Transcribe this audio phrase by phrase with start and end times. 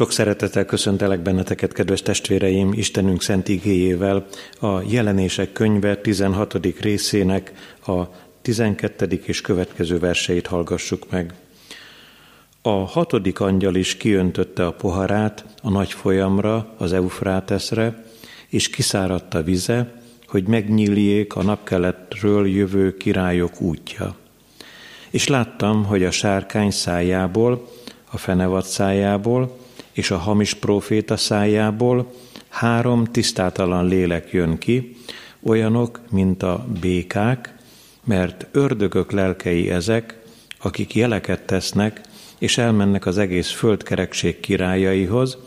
[0.00, 4.26] Sok szeretettel köszöntelek benneteket, kedves testvéreim, Istenünk szent igéjével
[4.60, 6.80] a jelenések könyve 16.
[6.80, 7.52] részének
[7.86, 8.02] a
[8.42, 9.22] 12.
[9.24, 11.34] és következő verseit hallgassuk meg.
[12.62, 18.04] A hatodik angyal is kiöntötte a poharát a nagy folyamra, az Eufráteszre,
[18.48, 24.16] és kiszáradta vize, hogy megnyíljék a napkeletről jövő királyok útja.
[25.10, 27.68] És láttam, hogy a sárkány szájából,
[28.10, 29.59] a fenevad szájából
[29.92, 32.12] és a hamis próféta szájából
[32.48, 34.96] három tisztátalan lélek jön ki,
[35.42, 37.54] olyanok, mint a békák,
[38.04, 40.18] mert ördögök lelkei ezek,
[40.58, 42.00] akik jeleket tesznek,
[42.38, 45.38] és elmennek az egész földkerekség királyaihoz,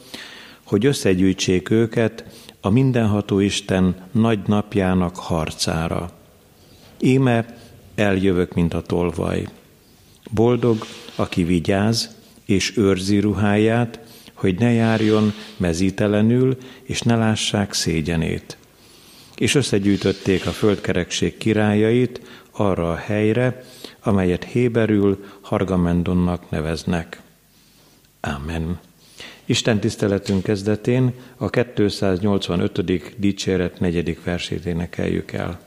[0.64, 2.23] hogy összegyűjtsék őket
[2.62, 6.12] a mindenható Isten nagy napjának harcára.
[7.00, 7.58] Íme
[7.95, 9.48] eljövök, mint a tolvaj.
[10.31, 14.00] Boldog, aki vigyáz és őrzi ruháját,
[14.43, 18.58] hogy ne járjon mezítelenül, és ne lássák szégyenét.
[19.35, 23.63] És összegyűjtötték a földkerekség királyait arra a helyre,
[24.02, 27.22] amelyet Héberül Hargamendonnak neveznek.
[28.19, 28.80] Amen.
[29.45, 33.19] Isten tiszteletünk kezdetén a 285.
[33.19, 35.59] dicséret negyedik versét énekeljük el.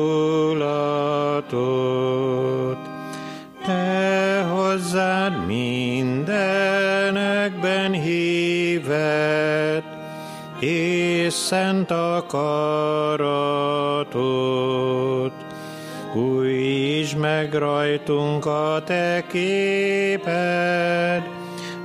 [3.65, 9.83] Te hozzád mindenekben hívet,
[10.59, 13.23] és szent akaratot.
[16.13, 21.23] Újítsd meg rajtunk a te képed,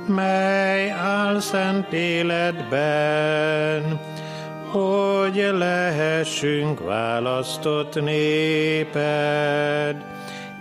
[0.07, 3.99] mely áll szent életben,
[5.33, 9.95] hogy lehessünk választott néped,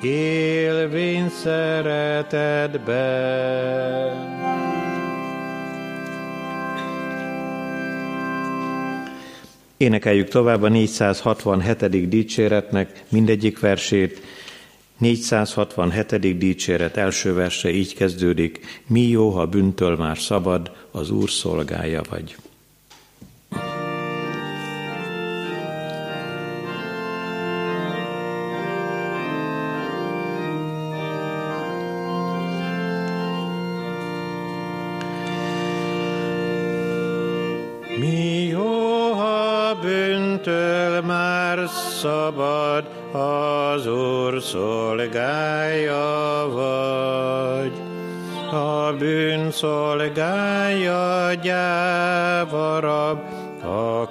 [0.03, 2.89] élvény szeretetben.
[9.77, 12.09] Énekeljük tovább a 467.
[12.09, 14.23] dicséretnek mindegyik versét,
[14.99, 16.39] 467.
[16.39, 22.37] dicséret első verse így kezdődik, mi jó, ha bűntől már szabad, az Úr szolgája vagy.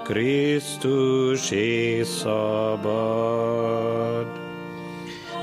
[0.10, 1.54] A Krisztus
[2.22, 3.48] szabad.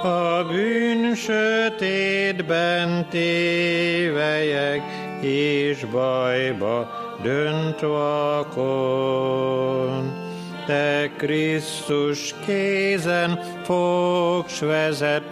[0.02, 4.82] A bűn sötétben tévelyek,
[5.20, 6.90] és bajba
[7.22, 9.26] dönt vakon
[10.66, 15.22] te Krisztus kézen fogsz vezet,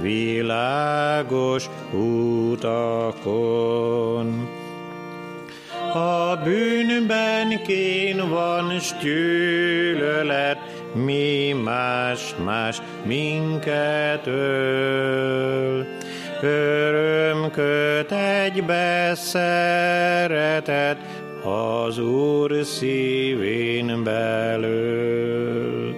[0.00, 3.28] világos utakon.
[5.94, 10.58] A bűnben kén van gyűlölet,
[10.94, 15.86] mi más-más minket öl.
[16.42, 20.98] Örömköt egybe szeretet,
[21.44, 25.94] az Úr szívén belül.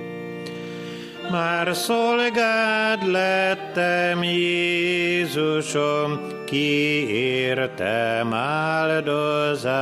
[1.31, 6.21] Már szolgád lettem, Jézusom,
[6.53, 9.75] ki értem áldozál.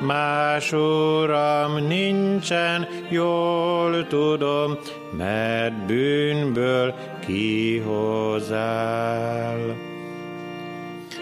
[0.00, 4.78] Más uram nincsen, jól tudom,
[5.16, 6.94] mert bűnből
[7.26, 8.56] kihozál.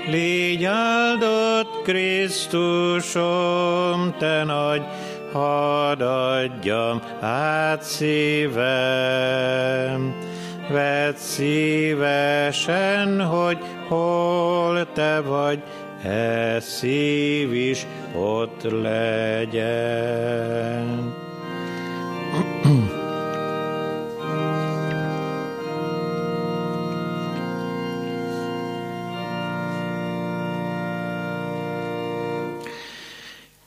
[0.07, 3.25] Légy áldott Krisztusom,
[4.19, 4.83] te nagy,
[5.33, 8.65] hadd adjam át szívem.
[10.71, 12.47] Vedd szívesen,
[13.27, 13.59] hogy
[13.89, 15.63] hol te vagy,
[16.03, 19.95] e szív is ott legyen.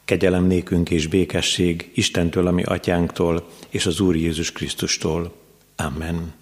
[0.06, 5.32] Kegyelem nékünk és békesség Istentől, ami atyánktól, és az Úr Jézus Krisztustól.
[5.76, 6.34] Amen.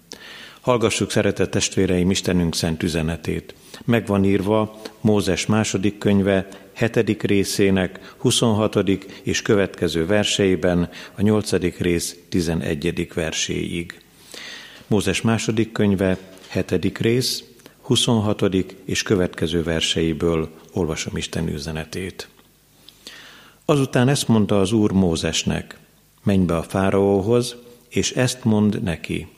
[0.66, 3.54] Hallgassuk, szeretett testvéreim, Istenünk szent üzenetét.
[3.84, 8.88] Megvan írva Mózes második könyve, hetedik részének 26.
[9.22, 13.08] és következő verseiben, a nyolcadik rész 11.
[13.14, 14.00] verséig.
[14.86, 16.18] Mózes második könyve,
[16.48, 17.44] hetedik rész,
[17.80, 18.42] 26.
[18.84, 22.28] és következő verseiből olvasom Isten üzenetét.
[23.64, 25.78] Azután ezt mondta az Úr Mózesnek,
[26.22, 27.56] menj be a fáraóhoz,
[27.88, 29.35] és ezt mond neki.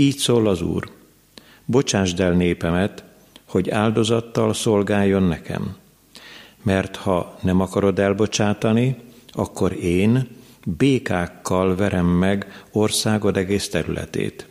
[0.00, 0.90] Így szól az Úr,
[1.64, 3.04] bocsásd el népemet,
[3.44, 5.76] hogy áldozattal szolgáljon nekem.
[6.62, 8.96] Mert ha nem akarod elbocsátani,
[9.32, 10.28] akkor én
[10.64, 14.48] békákkal verem meg országod egész területét.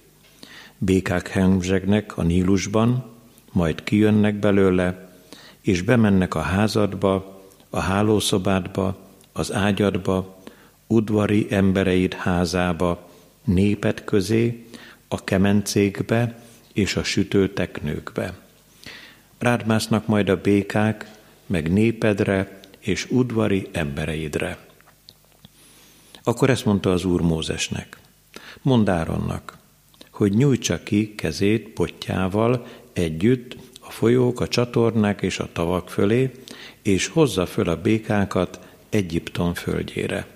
[0.78, 3.06] Békák hemzsegnek a Nílusban,
[3.52, 5.10] majd kijönnek belőle,
[5.62, 8.98] és bemennek a házadba, a hálószobádba,
[9.34, 10.42] az ágyadba,
[10.88, 13.10] udvari embereid házába,
[13.44, 14.69] népet közé,
[15.10, 18.38] a kemencékbe és a sütőteknőkbe.
[19.38, 21.12] Rád másznak majd a békák,
[21.46, 24.58] meg népedre és udvari embereidre.
[26.24, 27.98] Akkor ezt mondta az Úr Mózesnek.
[28.62, 29.58] Mondd Áronnak,
[30.12, 36.32] hogy nyújtsa ki kezét pottyával együtt a folyók, a csatornák és a tavak fölé,
[36.82, 38.60] és hozza föl a békákat
[38.90, 40.28] Egyiptom földjére.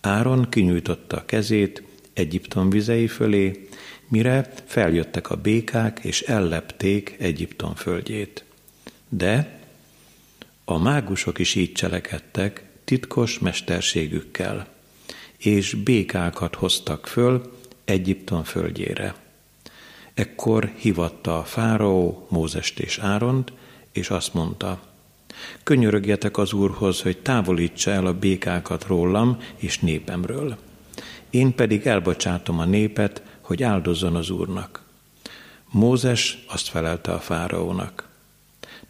[0.00, 3.68] Áron kinyújtotta a kezét Egyiptom vizei fölé,
[4.10, 8.44] mire feljöttek a békák, és ellepték Egyiptom földjét.
[9.08, 9.58] De
[10.64, 14.66] a mágusok is így cselekedtek titkos mesterségükkel,
[15.36, 19.14] és békákat hoztak föl Egyiptom földjére.
[20.14, 23.52] Ekkor hivatta a fáraó Mózest és Áront,
[23.92, 24.80] és azt mondta,
[25.62, 30.56] Könyörögjetek az Úrhoz, hogy távolítsa el a békákat rólam és népemről.
[31.30, 34.82] Én pedig elbocsátom a népet, hogy áldozzon az Úrnak.
[35.70, 38.08] Mózes azt felelte a fáraónak.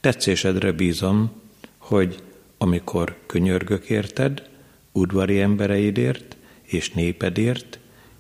[0.01, 1.31] Tetszésedre bízom,
[1.79, 2.23] hogy
[2.59, 4.49] amikor könyörgök érted,
[4.93, 7.79] udvari embereidért és népedért,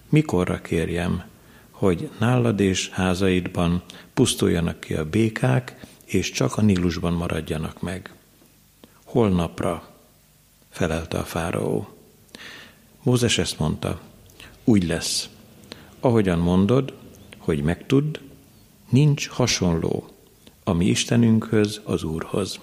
[0.09, 1.25] mikorra kérjem,
[1.71, 3.83] hogy nálad és házaidban
[4.15, 8.15] pusztuljanak ki a békák, és csak a Nílusban maradjanak meg.
[9.05, 9.95] Holnapra,
[10.71, 11.89] felelte a fáraó.
[13.03, 14.01] Mózes ezt mondta,
[14.65, 15.29] úgy lesz.
[16.01, 16.93] Ahogyan mondod,
[17.39, 18.19] hogy megtudd,
[18.89, 20.09] nincs hasonló,
[20.65, 22.61] ami Istenünkhöz, az Úrhoz.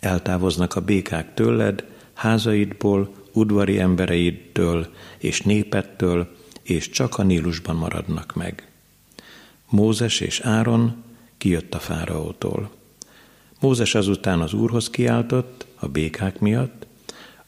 [0.00, 4.86] Eltávoznak a békák tőled, házaidból, udvari embereidtől
[5.18, 8.68] és népettől, és csak a Nílusban maradnak meg.
[9.68, 11.02] Mózes és Áron
[11.36, 12.70] kijött a fáraótól.
[13.60, 16.86] Mózes azután az úrhoz kiáltott a békák miatt,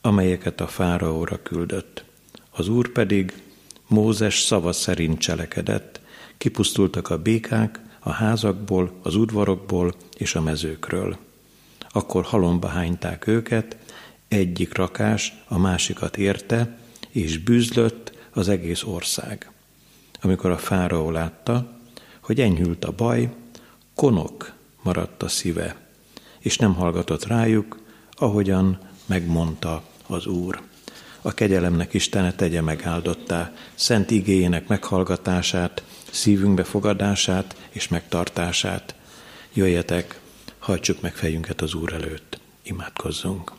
[0.00, 2.04] amelyeket a fáraóra küldött.
[2.50, 3.32] Az úr pedig
[3.86, 6.00] Mózes szava szerint cselekedett,
[6.38, 11.16] kipusztultak a békák a házakból, az udvarokból és a mezőkről.
[11.90, 13.76] Akkor halomba hányták őket,
[14.28, 16.78] egyik rakás a másikat érte,
[17.10, 19.50] és bűzlött az egész ország.
[20.20, 21.78] Amikor a fáraó látta,
[22.20, 23.34] hogy enyhült a baj,
[23.94, 25.76] konok maradt a szíve,
[26.38, 27.78] és nem hallgatott rájuk,
[28.10, 30.62] ahogyan megmondta az Úr.
[31.26, 38.94] A kegyelemnek Istene tegye megáldottá, szent igényének meghallgatását, szívünkbe fogadását és megtartását.
[39.52, 40.20] Jöjjetek,
[40.58, 43.52] hajtsuk meg fejünket az Úr előtt, imádkozzunk.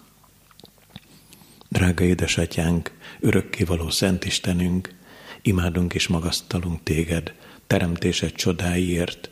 [1.70, 4.94] Drága édesatyánk, örökkévaló Szent Istenünk,
[5.42, 7.34] imádunk és magasztalunk téged,
[7.68, 9.30] teremtésed csodáiért.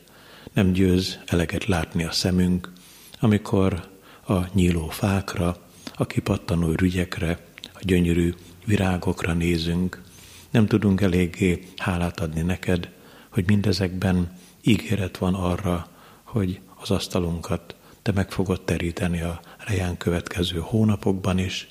[0.52, 2.72] Nem győz eleget látni a szemünk,
[3.20, 3.88] amikor
[4.26, 5.56] a nyíló fákra,
[5.94, 7.45] a kipattanó rügyekre,
[7.86, 10.02] gyönyörű virágokra nézünk.
[10.50, 12.90] Nem tudunk eléggé hálát adni neked,
[13.28, 15.88] hogy mindezekben ígéret van arra,
[16.22, 21.68] hogy az asztalunkat te meg fogod teríteni a reján következő hónapokban is,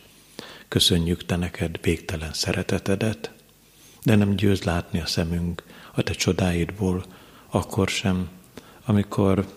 [0.68, 3.32] Köszönjük te neked végtelen szeretetedet,
[4.04, 7.06] de nem győz látni a szemünk a te csodáidból,
[7.50, 8.30] akkor sem,
[8.86, 9.48] amikor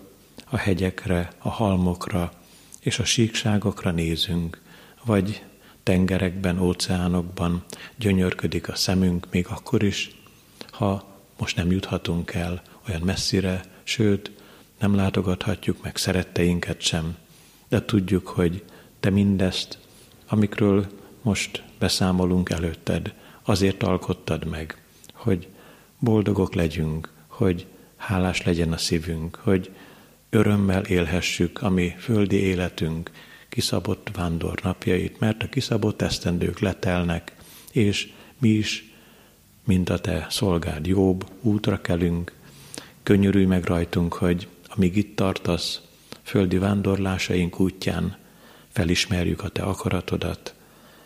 [0.45, 2.33] a hegyekre, a halmokra
[2.81, 4.63] és a síkságokra nézünk,
[5.05, 5.45] vagy
[5.89, 7.65] tengerekben, óceánokban
[7.97, 10.11] gyönyörködik a szemünk, még akkor is,
[10.71, 11.05] ha
[11.39, 14.31] most nem juthatunk el olyan messzire, sőt,
[14.79, 17.17] nem látogathatjuk meg szeretteinket sem,
[17.69, 18.65] de tudjuk, hogy
[19.01, 19.79] te mindezt,
[20.27, 20.87] amikről
[21.23, 25.49] most beszámolunk előtted, azért alkottad meg, hogy
[25.99, 27.67] boldogok legyünk, hogy
[27.97, 29.71] hálás legyen a szívünk, hogy
[30.31, 33.11] örömmel élhessük a mi földi életünk
[33.49, 37.37] kiszabott vándornapjait, mert a kiszabott esztendők letelnek,
[37.73, 38.93] és mi is,
[39.65, 42.33] mint a te szolgád jobb, útra kelünk,
[43.03, 45.81] könyörülj meg rajtunk, hogy amíg itt tartasz,
[46.23, 48.17] földi vándorlásaink útján
[48.73, 50.55] felismerjük a te akaratodat,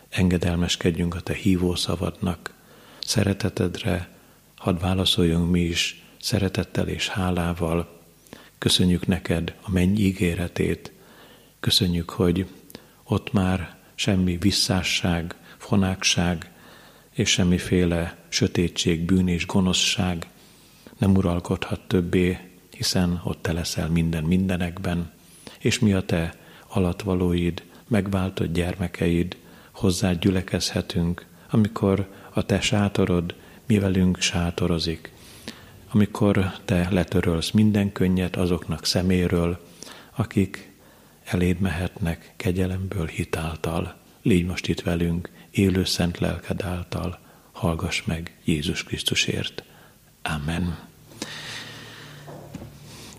[0.09, 2.53] engedelmeskedjünk a te hívó szavadnak,
[2.99, 4.09] szeretetedre,
[4.55, 8.01] hadd válaszoljunk mi is szeretettel és hálával,
[8.57, 10.91] köszönjük neked a menny ígéretét,
[11.63, 12.45] köszönjük, hogy
[13.03, 16.51] ott már semmi visszásság, fonákság
[17.11, 20.27] és semmiféle sötétség, bűn és gonoszság
[20.97, 22.39] nem uralkodhat többé,
[22.75, 25.11] hiszen ott te leszel minden mindenekben,
[25.59, 26.33] és mi a te
[26.67, 29.37] alatvalóid, megváltott gyermekeid,
[29.71, 33.35] hozzád gyülekezhetünk, amikor a te sátorod
[33.67, 35.11] mi velünk sátorozik,
[35.91, 39.59] amikor te letörölsz minden könnyet azoknak szeméről,
[40.15, 40.72] akik
[41.25, 43.95] eléd mehetnek kegyelemből hitáltal.
[44.21, 47.19] Légy most itt velünk, élő szent lelked által,
[47.51, 49.63] hallgass meg Jézus Krisztusért.
[50.21, 50.77] Amen.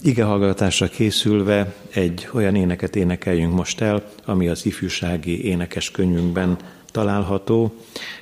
[0.02, 6.56] Ige hallgatásra készülve egy olyan éneket énekeljünk most el, ami az ifjúsági énekes könyvünkben
[6.90, 7.74] található.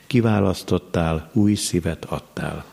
[0.07, 2.72] Kiválasztottál, új szívet adtál.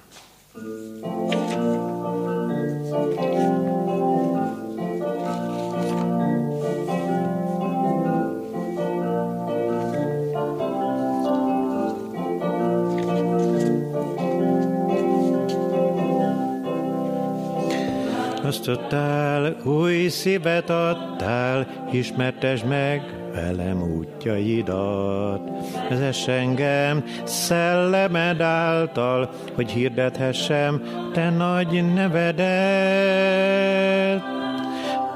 [18.50, 23.02] Választottál, új szívet adtál, ismertes meg
[23.34, 25.50] velem útjaidat.
[25.90, 30.82] Vezess engem szellemed által, hogy hirdethessem
[31.14, 33.30] te nagy nevedet.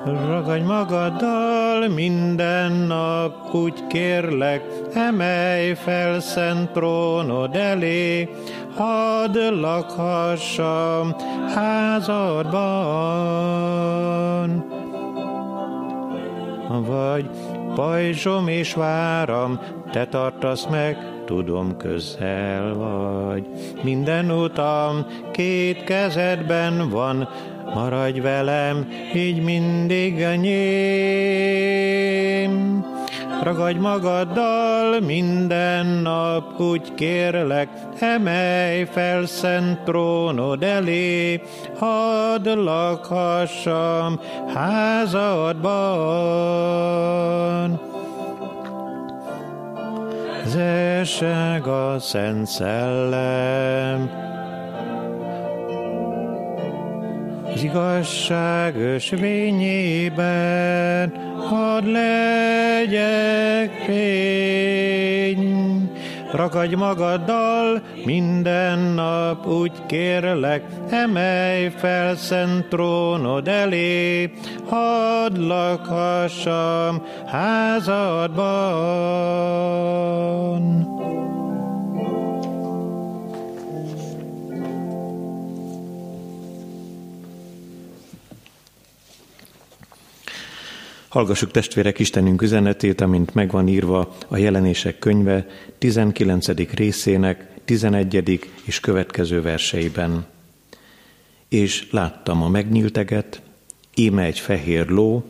[0.05, 4.61] Ragadj magaddal minden nap, úgy kérlek,
[4.93, 8.29] emelj fel szent trónod elé,
[8.75, 11.15] hadd lakhassam
[11.55, 13.03] házadban.
[16.87, 17.29] Vagy
[17.75, 19.59] pajzsom és váram,
[19.91, 23.47] te tartasz meg, tudom közel vagy.
[23.83, 27.29] Minden utam két kezedben van,
[27.73, 31.73] maradj velem, így mindig enyém.
[33.43, 37.69] Ragadj magaddal minden nap, úgy kérlek,
[37.99, 41.41] emelj fel szent trónod elé,
[41.77, 44.19] hadd lakhassam
[44.53, 45.73] házadban.
[50.45, 54.09] Zesseg a Szent Szellem,
[57.53, 60.13] az igazság ösvényében,
[61.49, 65.43] hadd legyek fény.
[66.33, 74.31] Ragadj magaddal minden nap, úgy kérlek, emelj fel szent trónod elé,
[74.69, 78.43] hadd lakhassam házadban.
[91.13, 96.47] Hallgassuk testvérek Istenünk üzenetét, amint megvan írva a jelenések könyve 19.
[96.73, 98.39] részének 11.
[98.63, 100.25] és következő verseiben.
[101.47, 103.41] És láttam a megnyílteget,
[103.95, 105.23] íme egy fehér ló,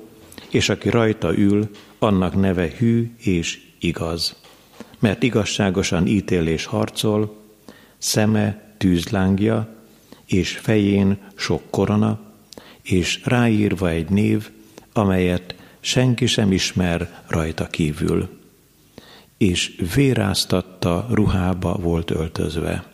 [0.49, 4.35] és aki rajta ül, annak neve hű és igaz.
[4.99, 7.35] Mert igazságosan ítél és harcol,
[7.97, 9.75] szeme tűzlángja,
[10.25, 12.19] és fején sok korona,
[12.81, 14.49] és ráírva egy név,
[14.93, 15.52] amelyet
[15.85, 18.29] senki sem ismer rajta kívül.
[19.37, 22.85] És véráztatta ruhába volt öltözve.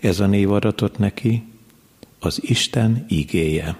[0.00, 1.44] Ez a név adatot neki,
[2.18, 3.76] az Isten ígéje.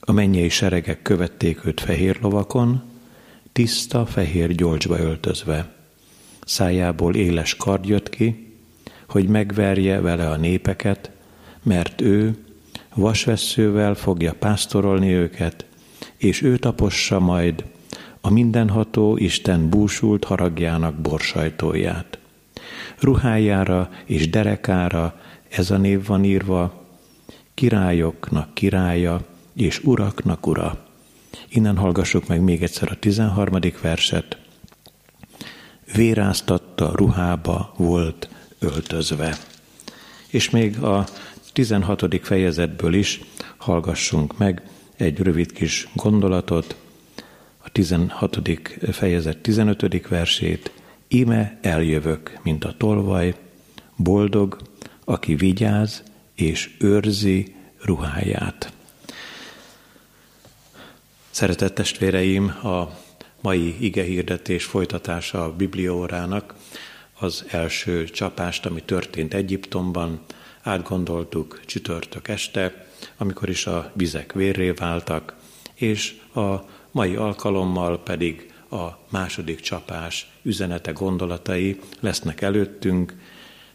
[0.00, 2.82] A mennyei seregek követték őt fehér lovakon,
[3.52, 5.74] tiszta fehér gyolcsba öltözve.
[6.44, 8.56] Szájából éles kard jött ki,
[9.08, 11.10] hogy megverje vele a népeket,
[11.62, 12.44] mert ő
[12.94, 15.66] vasvesszővel fogja pásztorolni őket,
[16.22, 17.64] és ő tapossa majd
[18.20, 22.18] a mindenható Isten búsult haragjának borsajtóját.
[22.98, 26.84] Ruhájára és derekára ez a név van írva,
[27.54, 29.24] királyoknak királya
[29.54, 30.86] és uraknak ura.
[31.48, 33.58] Innen hallgassuk meg még egyszer a 13.
[33.80, 34.38] verset.
[35.94, 39.36] Véráztatta ruhába volt öltözve.
[40.28, 41.06] És még a
[41.52, 42.20] 16.
[42.22, 43.20] fejezetből is
[43.56, 44.62] hallgassunk meg
[45.02, 46.76] egy rövid kis gondolatot.
[47.64, 48.38] a 16.
[48.92, 50.08] fejezet 15.
[50.08, 50.72] versét,
[51.08, 53.34] Ime eljövök, mint a tolvaj,
[53.96, 54.60] boldog,
[55.04, 56.02] aki vigyáz
[56.34, 58.72] és őrzi ruháját.
[61.30, 62.98] Szeretett testvéreim, a
[63.40, 66.54] mai igehirdetés folytatása a bibliórának
[67.18, 70.20] az első csapást, ami történt Egyiptomban,
[70.62, 72.86] átgondoltuk csütörtök este,
[73.22, 75.36] amikor is a vizek vérré váltak,
[75.74, 76.54] és a
[76.90, 83.14] mai alkalommal pedig a második csapás üzenete gondolatai lesznek előttünk,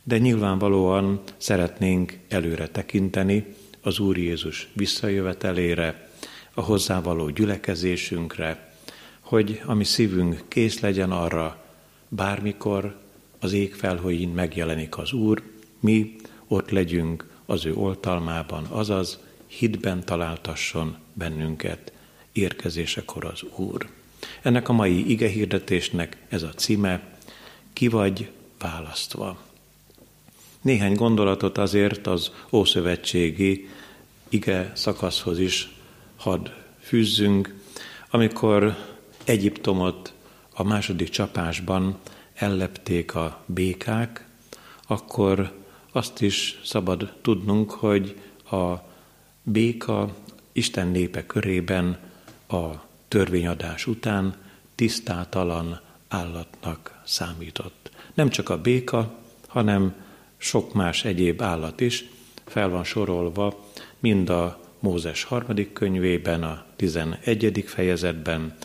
[0.04, 3.46] de nyilvánvalóan szeretnénk előre tekinteni
[3.82, 6.10] az Úr Jézus visszajövetelére,
[6.54, 8.74] a hozzávaló gyülekezésünkre,
[9.20, 11.64] hogy a mi szívünk kész legyen arra,
[12.10, 12.96] bármikor
[13.40, 15.44] az ég felhőjén megjelenik az Úr,
[15.80, 16.16] mi
[16.48, 21.92] ott legyünk az ő oltalmában, azaz hitben találtasson bennünket
[22.32, 23.90] érkezésekor az Úr.
[24.42, 27.18] Ennek a mai igehirdetésnek ez a címe,
[27.74, 29.40] ki vagy választva.
[30.62, 33.70] Néhány gondolatot azért az Ószövetségi
[34.30, 35.70] ige szakaszhoz is
[36.16, 36.50] hadd
[36.80, 37.56] fűzzünk,
[38.10, 38.76] amikor
[39.24, 40.14] Egyiptomot
[40.54, 41.98] a második csapásban
[42.34, 44.28] ellepték a békák,
[44.88, 45.54] akkor
[45.92, 48.16] azt is szabad tudnunk, hogy
[48.52, 48.87] a
[49.52, 50.16] béka
[50.52, 51.98] Isten népe körében
[52.48, 52.66] a
[53.08, 54.36] törvényadás után
[54.76, 57.92] tisztátalan állatnak számított.
[58.14, 59.14] Nem csak a béka,
[59.48, 59.96] hanem
[60.38, 62.06] sok más egyéb állat is
[62.46, 63.66] fel van sorolva,
[64.00, 67.64] mind a Mózes harmadik könyvében, a 11.
[67.68, 68.56] fejezetben,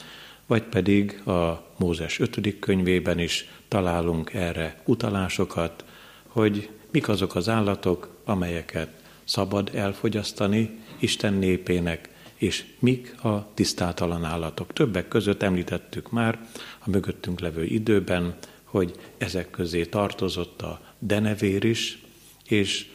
[0.47, 5.85] vagy pedig a Mózes ötödik könyvében is találunk erre utalásokat,
[6.27, 14.73] hogy mik azok az állatok, amelyeket szabad elfogyasztani Isten népének, és mik a tisztátalan állatok.
[14.73, 16.49] Többek között említettük már
[16.79, 22.03] a mögöttünk levő időben, hogy ezek közé tartozott a denevér is,
[22.49, 22.91] és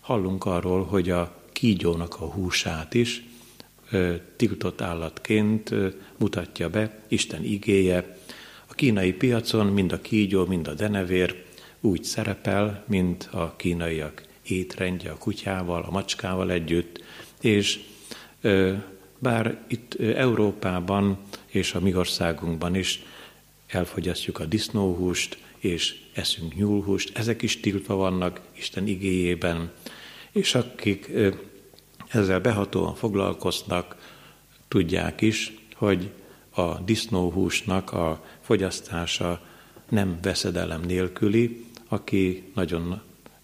[0.00, 3.24] hallunk arról, hogy a kígyónak a húsát is
[4.36, 5.70] tiltott állatként
[6.18, 8.18] mutatja be Isten igéje.
[8.66, 11.44] A kínai piacon mind a kígyó, mind a denevér
[11.80, 17.04] úgy szerepel, mint a kínaiak étrendje a kutyával, a macskával együtt,
[17.40, 17.80] és
[19.18, 23.02] bár itt Európában és a mi országunkban is
[23.66, 29.72] elfogyasztjuk a disznóhúst, és eszünk nyúlhúst, ezek is tiltva vannak Isten igéjében,
[30.32, 31.10] és akik
[32.08, 33.96] ezzel behatóan foglalkoznak,
[34.68, 36.10] tudják is, hogy
[36.50, 39.40] a disznóhúsnak a fogyasztása
[39.88, 43.00] nem veszedelem nélküli, aki nagyon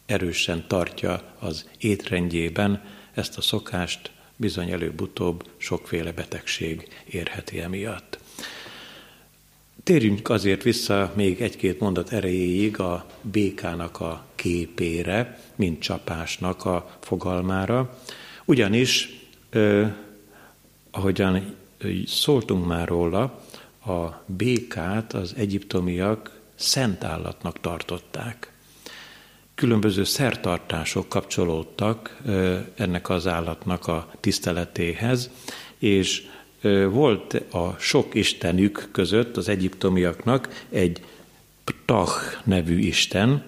[0.06, 8.18] erősen tartja az étrendjében ezt a szokást, bizony előbb-utóbb sokféle betegség érheti emiatt.
[9.82, 17.98] Térjünk azért vissza még egy-két mondat erejéig a békának a képére, mint csapásnak a fogalmára,
[18.44, 19.92] ugyanis, eh,
[20.90, 21.54] ahogyan
[22.06, 23.44] szóltunk már róla,
[23.86, 28.52] a békát az egyiptomiak szent állatnak tartották.
[29.56, 32.16] Különböző szertartások kapcsolódtak
[32.74, 35.30] ennek az állatnak a tiszteletéhez,
[35.78, 36.22] és
[36.90, 41.00] volt a sok istenük között az egyiptomiaknak egy
[41.64, 42.10] Ptah
[42.44, 43.44] nevű isten,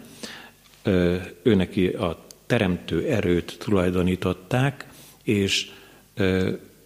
[1.42, 4.88] ő neki a teremtő erőt tulajdonították,
[5.22, 5.70] és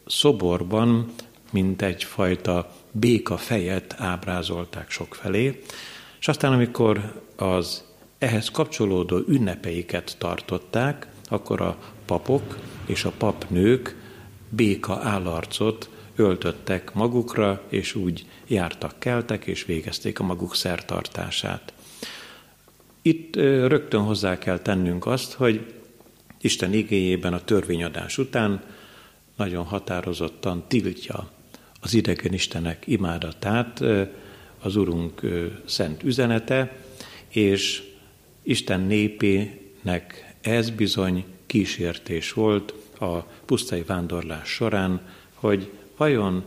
[0.07, 1.13] szoborban,
[1.51, 5.63] mint egyfajta béka fejet ábrázolták sok felé,
[6.21, 7.91] és aztán amikor az
[8.23, 13.97] ehhez kapcsolódó ünnepeiket tartották, akkor a papok és a papnők
[14.49, 21.73] béka állarcot öltöttek magukra, és úgy jártak keltek, és végezték a maguk szertartását.
[23.03, 25.73] Itt rögtön hozzá kell tennünk azt, hogy
[26.41, 28.63] Isten igéjében a törvényadás után
[29.37, 31.31] nagyon határozottan tiltja
[31.81, 33.83] az idegen istenek imádatát,
[34.61, 35.21] az Urunk
[35.65, 36.77] szent üzenete,
[37.29, 37.91] és
[38.43, 45.01] Isten népének ez bizony kísértés volt a pusztai vándorlás során,
[45.35, 46.45] hogy vajon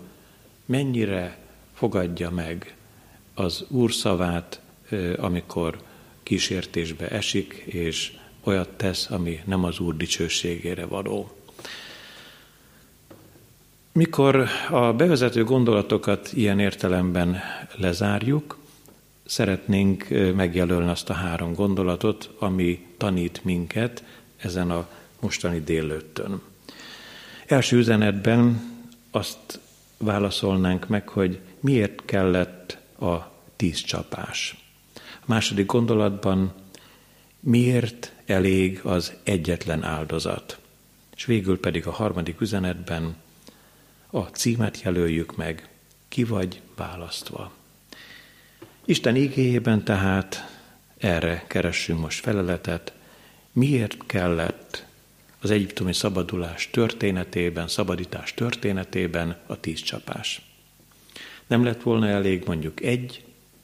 [0.65, 1.38] mennyire
[1.73, 2.75] fogadja meg
[3.34, 4.62] az Úr szavát,
[5.17, 5.81] amikor
[6.23, 11.31] kísértésbe esik, és olyat tesz, ami nem az Úr dicsőségére való.
[13.91, 17.39] Mikor a bevezető gondolatokat ilyen értelemben
[17.75, 18.58] lezárjuk,
[19.25, 24.03] szeretnénk megjelölni azt a három gondolatot, ami tanít minket
[24.38, 24.88] ezen a
[25.19, 26.41] mostani délőttön.
[27.45, 28.73] Első üzenetben
[29.11, 29.59] azt
[29.97, 33.15] válaszolnánk meg, hogy miért kellett a
[33.55, 34.55] tíz csapás.
[34.95, 36.53] A második gondolatban
[37.39, 40.59] miért elég az egyetlen áldozat.
[41.15, 43.15] És végül pedig a harmadik üzenetben
[44.09, 45.69] a címet jelöljük meg,
[46.07, 47.51] ki vagy választva.
[48.88, 50.60] Isten igéjében tehát
[50.98, 52.93] erre keressünk most feleletet,
[53.52, 54.86] miért kellett
[55.41, 60.41] az egyiptomi szabadulás történetében, szabadítás történetében a tíz csapás.
[61.48, 63.24] Nem lett volna elég mondjuk egy,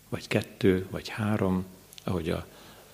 [0.09, 1.65] vagy kettő, vagy három,
[2.03, 2.45] ahogy a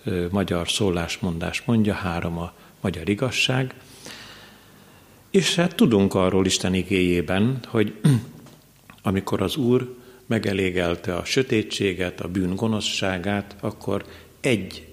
[0.04, 3.74] ö, magyar szólásmondás mondja, három a magyar igazság.
[5.30, 7.94] És hát tudunk arról Isten igéjében, hogy
[9.02, 9.96] amikor az Úr
[10.28, 14.04] megelégelte a sötétséget, a bűn gonoszságát, akkor
[14.40, 14.86] egy,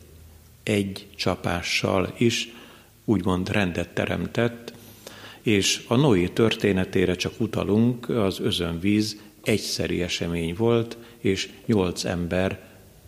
[0.63, 2.53] egy csapással is
[3.05, 4.73] úgymond rendet teremtett,
[5.41, 12.59] és a Noé történetére csak utalunk, az özönvíz egyszeri esemény volt, és nyolc ember,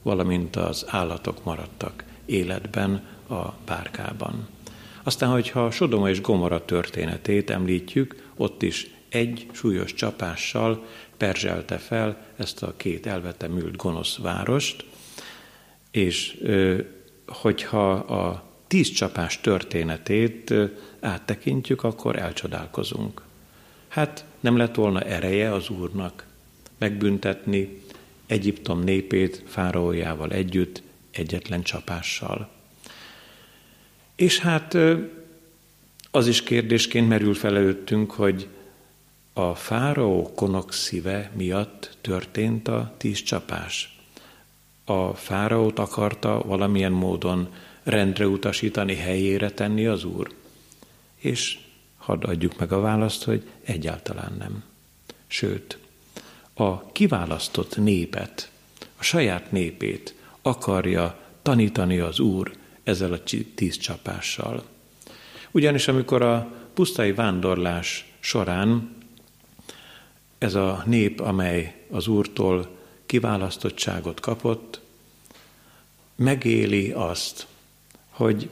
[0.01, 4.47] valamint az állatok maradtak életben a bárkában.
[5.03, 10.85] Aztán, hogyha Sodoma és Gomora történetét említjük, ott is egy súlyos csapással
[11.17, 14.85] perzselte fel ezt a két elvetemült gonosz várost,
[15.91, 16.43] és
[17.27, 20.53] hogyha a tíz csapás történetét
[20.99, 23.21] áttekintjük, akkor elcsodálkozunk.
[23.87, 26.25] Hát nem lett volna ereje az Úrnak
[26.77, 27.81] megbüntetni
[28.27, 32.49] Egyiptom népét fáraójával együtt egyetlen csapással.
[34.15, 34.77] És hát
[36.11, 38.47] az is kérdésként merül fel előttünk, hogy
[39.37, 43.97] a fáraó konok szíve miatt történt a tíz csapás.
[44.85, 50.33] A fáraót akarta valamilyen módon rendre utasítani, helyére tenni az Úr?
[51.15, 51.59] És
[51.97, 54.63] hadd adjuk meg a választ, hogy egyáltalán nem.
[55.27, 55.77] Sőt,
[56.53, 58.51] a kiválasztott népet,
[58.97, 62.51] a saját népét akarja tanítani az Úr
[62.83, 63.23] ezzel a
[63.55, 64.63] tíz csapással.
[65.51, 68.95] Ugyanis amikor a pusztai vándorlás során
[70.37, 74.79] ez a nép, amely az Úrtól kiválasztottságot kapott,
[76.15, 77.47] megéli azt,
[78.09, 78.49] hogy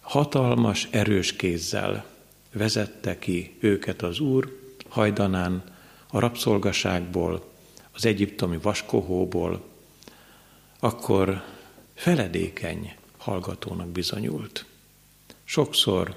[0.00, 2.06] hatalmas, erős kézzel
[2.52, 5.64] vezette ki őket az Úr hajdanán
[6.10, 7.50] a rabszolgaságból,
[7.92, 9.64] az egyiptomi vaskohóból,
[10.78, 11.42] akkor
[11.94, 14.64] feledékeny hallgatónak bizonyult.
[15.44, 16.14] Sokszor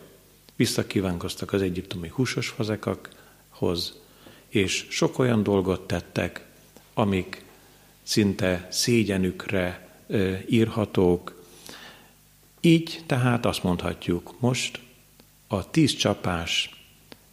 [0.55, 4.01] visszakívánkoztak az egyiptomi húsos fazekakhoz,
[4.51, 6.45] és sok olyan dolgot tettek,
[6.93, 7.43] amik
[8.03, 9.89] szinte szégyenükre
[10.49, 11.43] írhatók,
[12.59, 14.79] így tehát azt mondhatjuk most,
[15.47, 16.69] a tíz csapás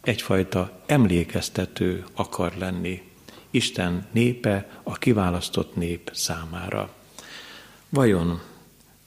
[0.01, 3.01] egyfajta emlékeztető akar lenni
[3.49, 6.93] Isten népe, a kiválasztott nép számára.
[7.89, 8.41] Vajon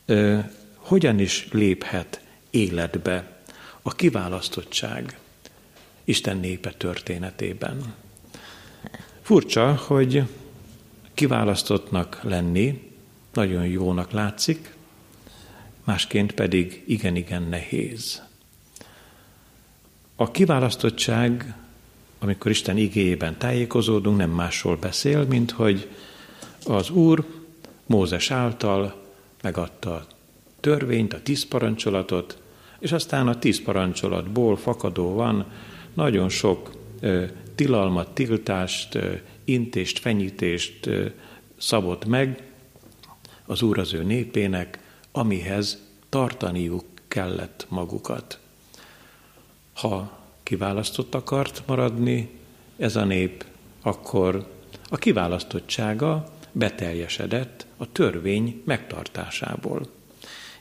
[0.07, 0.39] ö,
[0.77, 2.21] hogyan is léphet
[2.51, 3.41] életbe
[3.83, 5.19] a kiválasztottság
[6.05, 7.95] Isten népe történetében?
[9.23, 10.23] Furcsa, hogy
[11.15, 12.91] kiválasztottnak lenni
[13.33, 14.75] nagyon jónak látszik,
[15.85, 18.23] másként pedig igen-igen nehéz.
[20.17, 21.57] A kiválasztottság,
[22.19, 25.89] amikor Isten igéjében tájékozódunk, nem másról beszél, mint hogy
[26.67, 27.25] az Úr
[27.87, 29.03] Mózes által
[29.43, 30.07] megadta a
[30.61, 32.39] törvényt, a tíz parancsolatot,
[32.79, 35.47] és aztán a tíz parancsolatból fakadóan
[35.95, 36.73] nagyon sok
[37.55, 38.99] tilalmat, tiltást,
[39.45, 40.89] intést, fenyítést
[41.59, 42.43] szabott meg
[43.47, 44.79] az Úr az ő népének,
[45.13, 45.79] amihez
[46.09, 48.39] tartaniuk kellett magukat.
[49.73, 52.31] Ha kiválasztott akart maradni
[52.77, 53.45] ez a nép,
[53.83, 54.51] akkor
[54.89, 59.87] a kiválasztottsága beteljesedett a törvény megtartásából.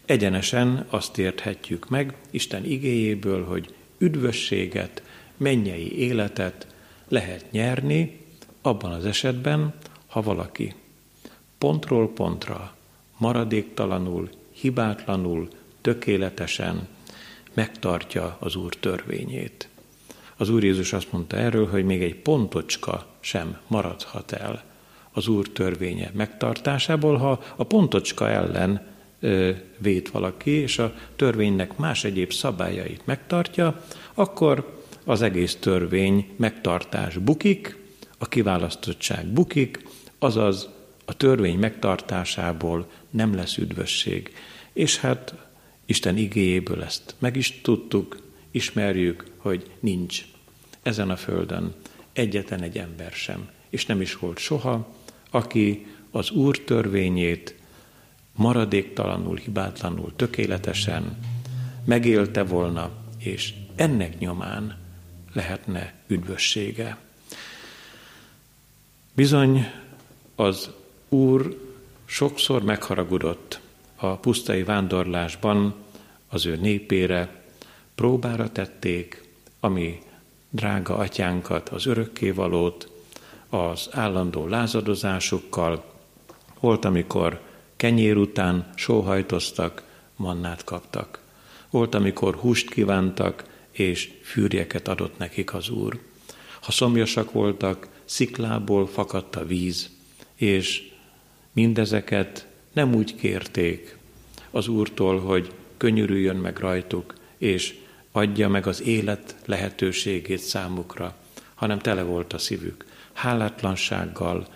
[0.05, 5.03] Egyenesen azt érthetjük meg Isten igéjéből, hogy üdvösséget,
[5.41, 6.67] mennyei életet
[7.07, 8.19] lehet nyerni
[8.61, 9.73] abban az esetben,
[10.07, 10.73] ha valaki
[11.57, 12.75] pontról pontra,
[13.17, 15.47] maradéktalanul hibátlanul,
[15.81, 16.87] tökéletesen
[17.53, 19.69] megtartja az Úr törvényét.
[20.37, 24.63] Az Úr Jézus azt mondta erről, hogy még egy pontocska sem maradhat el
[25.11, 28.87] az Úr törvénye megtartásából, ha a pontocska ellen
[29.19, 37.17] ö, vét valaki, és a törvénynek más egyéb szabályait megtartja, akkor az egész törvény megtartás
[37.17, 37.77] bukik,
[38.17, 39.87] a kiválasztottság bukik,
[40.19, 40.69] azaz
[41.05, 44.33] a törvény megtartásából nem lesz üdvösség.
[44.73, 45.33] És hát
[45.85, 48.17] Isten igéjéből ezt meg is tudtuk,
[48.51, 50.25] ismerjük, hogy nincs
[50.81, 51.73] ezen a földön
[52.13, 54.95] egyetlen egy ember sem, és nem is volt soha,
[55.29, 57.55] aki az Úr törvényét
[58.35, 61.17] maradéktalanul, hibátlanul, tökéletesen
[61.85, 64.80] megélte volna, és ennek nyomán
[65.33, 66.97] lehetne üdvössége.
[69.13, 69.71] Bizony
[70.35, 70.69] az
[71.09, 71.57] Úr
[72.05, 73.59] sokszor megharagudott
[73.95, 75.73] a pusztai vándorlásban
[76.29, 77.43] az ő népére,
[77.95, 79.23] próbára tették,
[79.59, 80.01] ami
[80.49, 82.91] drága atyánkat, az örökkévalót,
[83.49, 85.83] az állandó lázadozásukkal,
[86.59, 87.41] volt, amikor
[87.75, 89.83] kenyér után sóhajtoztak,
[90.15, 91.19] mannát kaptak.
[91.69, 95.99] Volt, amikor húst kívántak, és fűrjeket adott nekik az Úr.
[96.61, 99.89] Ha szomjasak voltak, sziklából fakadt a víz,
[100.35, 100.89] és
[101.51, 103.97] mindezeket nem úgy kérték
[104.51, 107.75] az Úrtól, hogy könyörüljön meg rajtuk, és
[108.11, 111.15] adja meg az élet lehetőségét számukra,
[111.53, 114.47] hanem tele volt a szívük hálátlansággal,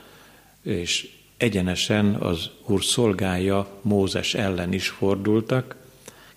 [0.62, 5.76] és egyenesen az Úr szolgája Mózes ellen is fordultak,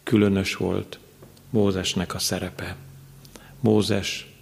[0.03, 0.99] különös volt
[1.51, 2.77] Mózesnek a szerepe.
[3.61, 4.33] Mózes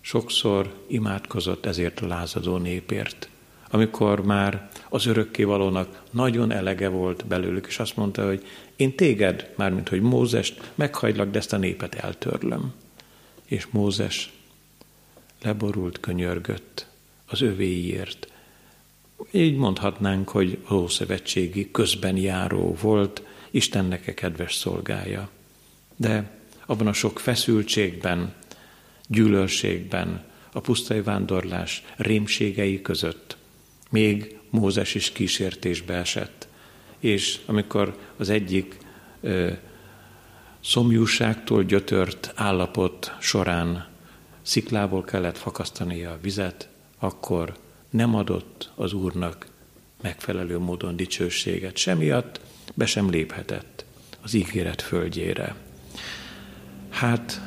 [0.00, 3.28] sokszor imádkozott ezért a lázadó népért,
[3.70, 9.88] amikor már az örökkévalónak nagyon elege volt belőlük, és azt mondta, hogy én téged, mármint
[9.88, 12.72] hogy Mózest, meghagylak, de ezt a népet eltörlöm.
[13.44, 14.32] És Mózes
[15.42, 16.86] leborult, könyörgött
[17.26, 18.32] az övéiért.
[19.30, 25.28] Így mondhatnánk, hogy ószövetségi közben járó volt, Istennek -e kedves szolgája.
[25.96, 26.30] De
[26.66, 28.34] abban a sok feszültségben,
[29.06, 33.36] gyűlölségben, a pusztai vándorlás rémségei között
[33.90, 36.48] még Mózes is kísértésbe esett.
[36.98, 38.78] És amikor az egyik
[39.20, 39.52] ö,
[40.60, 43.88] szomjúságtól gyötört állapot során
[44.42, 47.56] sziklából kellett fakasztania a vizet, akkor
[47.90, 49.46] nem adott az Úrnak
[50.02, 51.76] megfelelő módon dicsőséget.
[51.76, 52.40] Semmiatt
[52.74, 53.84] be sem léphetett
[54.22, 55.54] az ígéret földjére.
[56.94, 57.40] Hát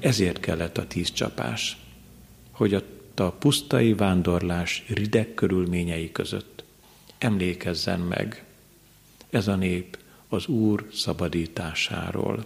[0.00, 1.76] ezért kellett a tíz csapás,
[2.50, 2.82] hogy a,
[3.30, 6.64] pusztai vándorlás rideg körülményei között
[7.18, 8.44] emlékezzen meg
[9.30, 12.44] ez a nép az Úr szabadításáról,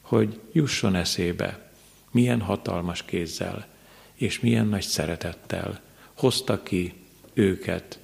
[0.00, 1.70] hogy jusson eszébe,
[2.10, 3.66] milyen hatalmas kézzel
[4.14, 5.80] és milyen nagy szeretettel
[6.14, 6.94] hozta ki
[7.32, 7.98] őket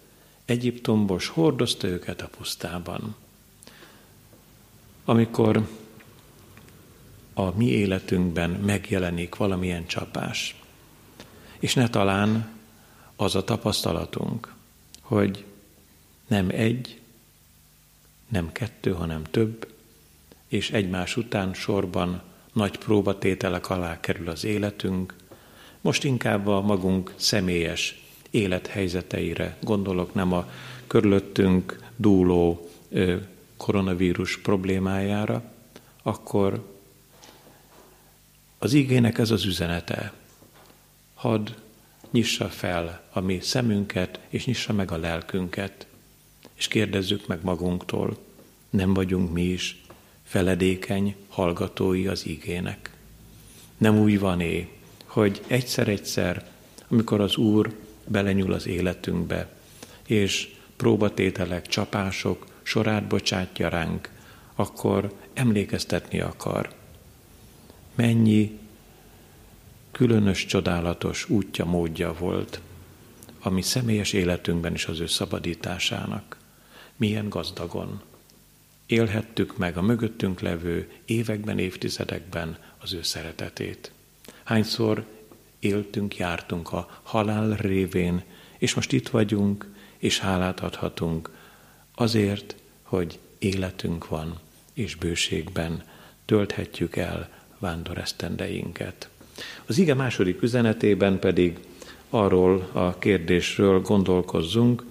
[0.44, 3.16] Egyiptomból, hordozta őket a pusztában.
[5.04, 5.68] Amikor
[7.34, 10.56] a mi életünkben megjelenik valamilyen csapás.
[11.58, 12.48] És ne talán
[13.16, 14.54] az a tapasztalatunk,
[15.00, 15.44] hogy
[16.26, 17.00] nem egy,
[18.28, 19.72] nem kettő, hanem több,
[20.48, 25.14] és egymás után sorban nagy próbatételek alá kerül az életünk,
[25.80, 30.48] most inkább a magunk személyes élethelyzeteire gondolok, nem a
[30.86, 32.68] körülöttünk dúló
[33.56, 35.42] koronavírus problémájára,
[36.02, 36.71] akkor
[38.62, 40.12] az igének ez az üzenete.
[41.14, 41.48] Hadd
[42.10, 45.86] nyissa fel a mi szemünket, és nyissa meg a lelkünket,
[46.54, 48.18] és kérdezzük meg magunktól,
[48.70, 49.82] nem vagyunk mi is
[50.24, 52.96] feledékeny hallgatói az igének.
[53.78, 54.68] Nem úgy van-é,
[55.06, 56.50] hogy egyszer-egyszer,
[56.88, 59.48] amikor az Úr belenyúl az életünkbe,
[60.06, 64.10] és próbatételek, csapások sorát bocsátja ránk,
[64.54, 66.80] akkor emlékeztetni akar,
[67.94, 68.58] mennyi
[69.90, 72.60] különös, csodálatos útja, módja volt
[73.40, 76.36] a mi személyes életünkben is az ő szabadításának.
[76.96, 78.00] Milyen gazdagon
[78.86, 83.92] élhettük meg a mögöttünk levő években, évtizedekben az ő szeretetét.
[84.44, 85.06] Hányszor
[85.58, 88.22] éltünk, jártunk a halál révén,
[88.58, 91.30] és most itt vagyunk, és hálát adhatunk
[91.94, 94.38] azért, hogy életünk van,
[94.72, 95.82] és bőségben
[96.24, 97.28] tölthetjük el
[97.62, 99.08] vándoresztendeinket.
[99.66, 101.58] Az ige második üzenetében pedig
[102.10, 104.84] arról a kérdésről gondolkozzunk,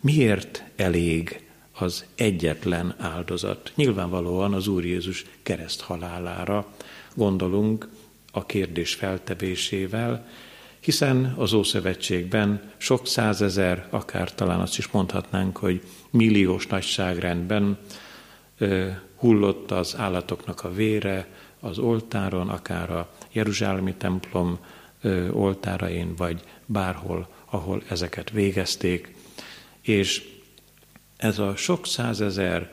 [0.00, 3.72] miért elég az egyetlen áldozat.
[3.74, 6.66] Nyilvánvalóan az Úr Jézus kereszt halálára
[7.14, 7.88] gondolunk
[8.32, 10.26] a kérdés feltevésével,
[10.80, 17.78] hiszen az Ószövetségben sok százezer, akár talán azt is mondhatnánk, hogy milliós nagyságrendben
[19.16, 21.26] hullott az állatoknak a vére,
[21.64, 24.58] az oltáron, akár a Jeruzsálemi templom
[25.32, 29.14] oltárain, vagy bárhol, ahol ezeket végezték.
[29.80, 30.28] És
[31.16, 32.72] ez a sok százezer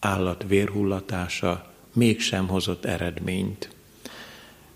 [0.00, 3.70] állat vérhullatása mégsem hozott eredményt.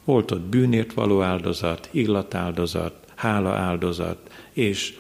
[0.04, 4.98] Volt ott bűnért való áldozat, illatáldozat, hála áldozat, és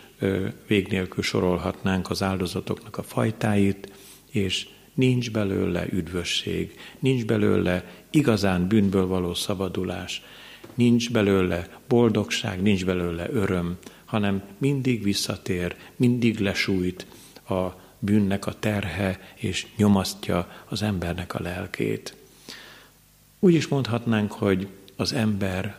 [0.66, 3.92] vég nélkül sorolhatnánk az áldozatoknak a fajtáit,
[4.30, 10.22] és nincs belőle üdvösség, nincs belőle igazán bűnből való szabadulás,
[10.74, 17.06] nincs belőle boldogság, nincs belőle öröm, hanem mindig visszatér, mindig lesújt
[17.48, 17.66] a
[17.98, 22.16] bűnnek a terhe, és nyomasztja az embernek a lelkét.
[23.38, 25.78] Úgy is mondhatnánk, hogy az ember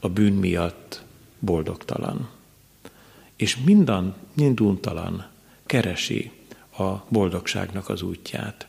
[0.00, 1.02] a bűn miatt
[1.38, 2.28] boldogtalan.
[3.36, 5.26] És mindan, minduntalan
[5.66, 6.30] keresi
[6.78, 8.66] a boldogságnak az útját.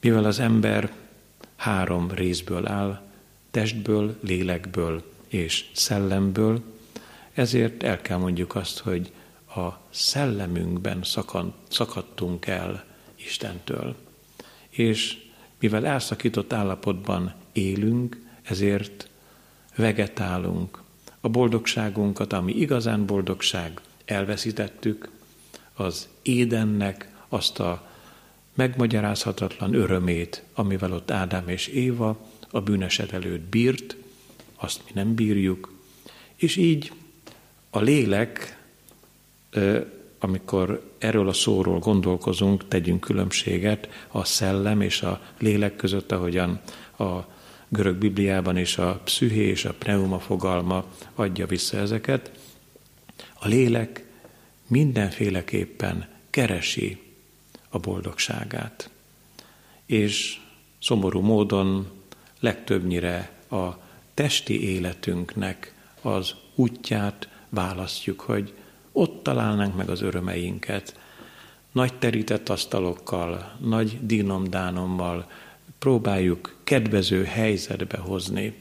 [0.00, 0.92] Mivel az ember
[1.58, 3.00] három részből áll,
[3.50, 6.62] testből, lélekből és szellemből,
[7.32, 9.12] ezért el kell mondjuk azt, hogy
[9.56, 11.02] a szellemünkben
[11.68, 12.84] szakadtunk el
[13.16, 13.96] Istentől.
[14.68, 15.18] És
[15.58, 19.08] mivel elszakított állapotban élünk, ezért
[19.76, 20.82] vegetálunk.
[21.20, 25.10] A boldogságunkat, ami igazán boldogság, elveszítettük,
[25.74, 27.87] az édennek azt a
[28.58, 32.18] megmagyarázhatatlan örömét, amivel ott Ádám és Éva
[32.50, 33.96] a bűneset előtt bírt,
[34.56, 35.72] azt mi nem bírjuk,
[36.36, 36.92] és így
[37.70, 38.58] a lélek,
[40.18, 46.60] amikor erről a szóról gondolkozunk, tegyünk különbséget a szellem és a lélek között, ahogyan
[46.98, 47.18] a
[47.68, 52.30] görög Bibliában is a psziché és a pneuma fogalma adja vissza ezeket.
[53.34, 54.04] A lélek
[54.66, 57.07] mindenféleképpen keresi
[57.68, 58.90] a boldogságát.
[59.86, 60.40] És
[60.80, 61.90] szomorú módon
[62.40, 63.68] legtöbbnyire a
[64.14, 68.54] testi életünknek az útját választjuk, hogy
[68.92, 71.00] ott találnánk meg az örömeinket.
[71.72, 75.30] Nagy terített asztalokkal, nagy dínomdánommal
[75.78, 78.56] próbáljuk kedvező helyzetbe hozni,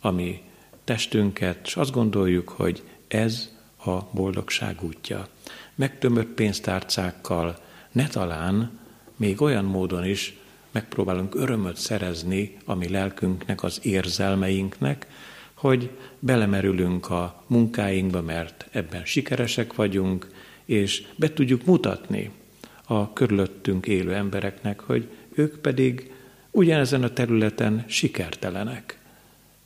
[0.00, 0.42] ami
[0.84, 3.48] testünket, és azt gondoljuk, hogy ez
[3.84, 5.28] a boldogság útja.
[5.74, 7.58] Megtömött pénztárcákkal,
[7.92, 8.78] ne talán
[9.16, 10.36] még olyan módon is
[10.70, 15.06] megpróbálunk örömöt szerezni a mi lelkünknek, az érzelmeinknek,
[15.54, 20.28] hogy belemerülünk a munkáinkba, mert ebben sikeresek vagyunk,
[20.64, 22.30] és be tudjuk mutatni
[22.86, 26.12] a körülöttünk élő embereknek, hogy ők pedig
[26.50, 28.98] ugyanezen a területen sikertelenek.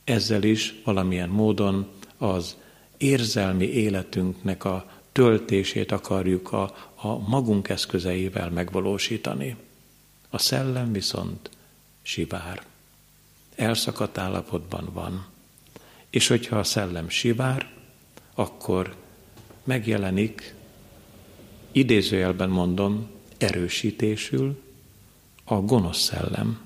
[0.03, 1.87] Ezzel is valamilyen módon
[2.17, 2.55] az
[2.97, 6.75] érzelmi életünknek a töltését akarjuk a,
[7.11, 9.55] a magunk eszközeivel megvalósítani.
[10.29, 11.49] A szellem viszont
[12.01, 12.61] sivár.
[13.55, 15.25] Elszakadt állapotban van.
[16.09, 17.71] És hogyha a szellem sivár,
[18.33, 18.95] akkor
[19.63, 20.53] megjelenik,
[21.71, 24.61] idézőjelben mondom, erősítésül
[25.43, 26.65] a gonosz szellem.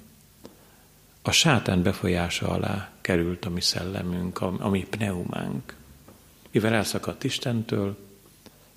[1.21, 5.75] A sátán befolyása alá került a mi szellemünk, a, a mi pneumánk.
[6.51, 7.97] Mivel elszakadt Istentől,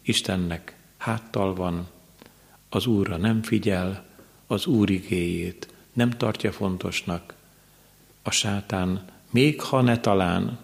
[0.03, 1.89] Istennek háttal van,
[2.69, 4.05] az Úrra nem figyel,
[4.47, 7.35] az Úr igéjét nem tartja fontosnak,
[8.23, 10.59] a sátán még ha ne talán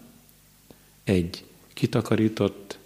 [1.05, 2.79] egy kitakarított,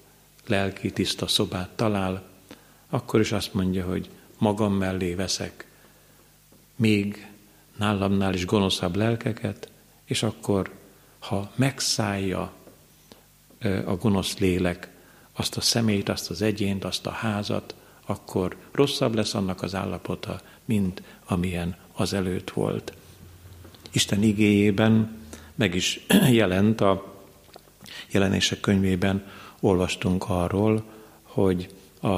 [0.47, 2.23] lelki tiszta szobát talál,
[2.89, 5.67] akkor is azt mondja, hogy magam mellé veszek.
[6.77, 7.27] Még
[7.77, 9.71] nálamnál is gonoszabb lelkeket,
[10.05, 10.71] és akkor,
[11.19, 12.53] ha megszállja
[13.85, 14.94] a gonosz lélek
[15.37, 17.75] azt a szemét, azt az egyént, azt a házat,
[18.07, 22.93] akkor rosszabb lesz annak az állapota, mint amilyen az előtt volt.
[23.93, 25.23] Isten igéjében
[25.55, 27.15] meg is jelent a
[28.11, 29.27] jelenések könyvében
[29.61, 30.85] olvastunk arról,
[31.23, 32.09] hogy a,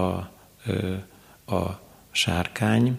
[1.55, 2.99] a sárkány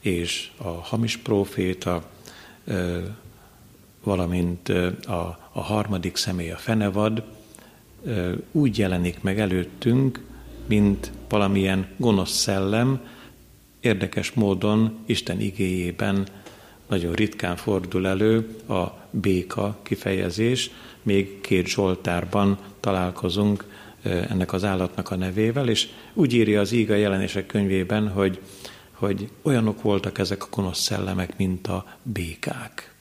[0.00, 2.10] és a hamis próféta,
[4.02, 4.68] valamint
[5.06, 7.24] a, a harmadik személy, a fenevad,
[8.52, 10.20] úgy jelenik meg előttünk,
[10.66, 13.00] mint valamilyen gonosz szellem,
[13.80, 16.26] érdekes módon Isten igéjében
[16.88, 20.70] nagyon ritkán fordul elő a béka kifejezés,
[21.02, 23.64] még két Zsoltárban találkozunk
[24.02, 28.40] ennek az állatnak a nevével, és úgy írja az íga jelenések könyvében, hogy,
[28.92, 32.94] hogy olyanok voltak ezek a gonosz szellemek, mint a békák.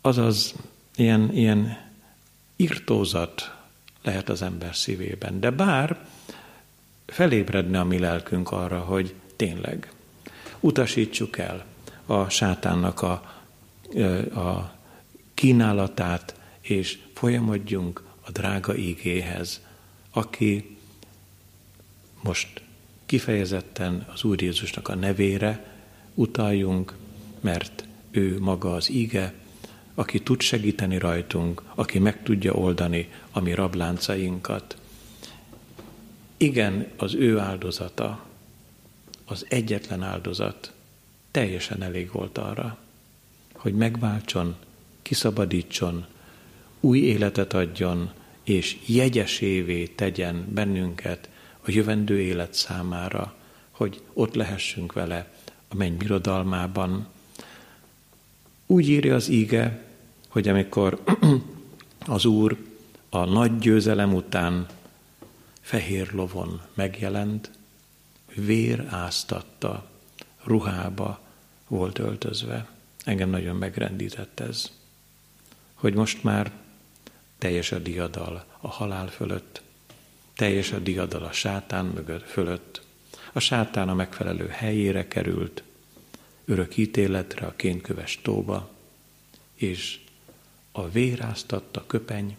[0.00, 0.54] Azaz
[0.96, 1.78] ilyen, ilyen
[2.56, 3.53] irtózat
[4.04, 5.40] lehet az ember szívében.
[5.40, 6.06] De bár
[7.06, 9.92] felébredne a mi lelkünk arra, hogy tényleg
[10.60, 11.64] utasítsuk el
[12.06, 13.12] a sátánnak a,
[14.40, 14.76] a
[15.34, 19.60] kínálatát, és folyamodjunk a drága ígéhez,
[20.10, 20.76] aki
[22.22, 22.62] most
[23.06, 25.78] kifejezetten az Úr Jézusnak a nevére
[26.14, 26.94] utaljunk,
[27.40, 29.34] mert ő maga az íge,
[29.94, 34.76] aki tud segíteni rajtunk, aki meg tudja oldani a mi rabláncainkat.
[36.36, 38.26] Igen, az ő áldozata,
[39.24, 40.72] az egyetlen áldozat
[41.30, 42.78] teljesen elég volt arra,
[43.52, 44.56] hogy megváltson,
[45.02, 46.06] kiszabadítson,
[46.80, 51.28] új életet adjon, és jegyesévé tegyen bennünket
[51.60, 53.34] a jövendő élet számára,
[53.70, 55.32] hogy ott lehessünk vele
[55.68, 57.06] a menny birodalmában.
[58.66, 59.84] Úgy írja az íge,
[60.28, 61.02] hogy amikor
[62.06, 62.56] az Úr
[63.08, 64.66] a nagy győzelem után
[65.60, 67.50] fehér lovon megjelent,
[68.34, 69.90] vér áztatta,
[70.42, 71.20] ruhába
[71.68, 72.68] volt öltözve.
[73.04, 74.70] Engem nagyon megrendített ez,
[75.74, 76.52] hogy most már
[77.38, 79.62] teljes a diadal a halál fölött,
[80.36, 82.82] teljes a diadal a sátán mögött fölött.
[83.32, 85.62] A sátán a megfelelő helyére került,
[86.44, 88.70] örök ítéletre a kénköves tóba,
[89.54, 90.00] és
[90.72, 92.36] a véráztatta köpeny,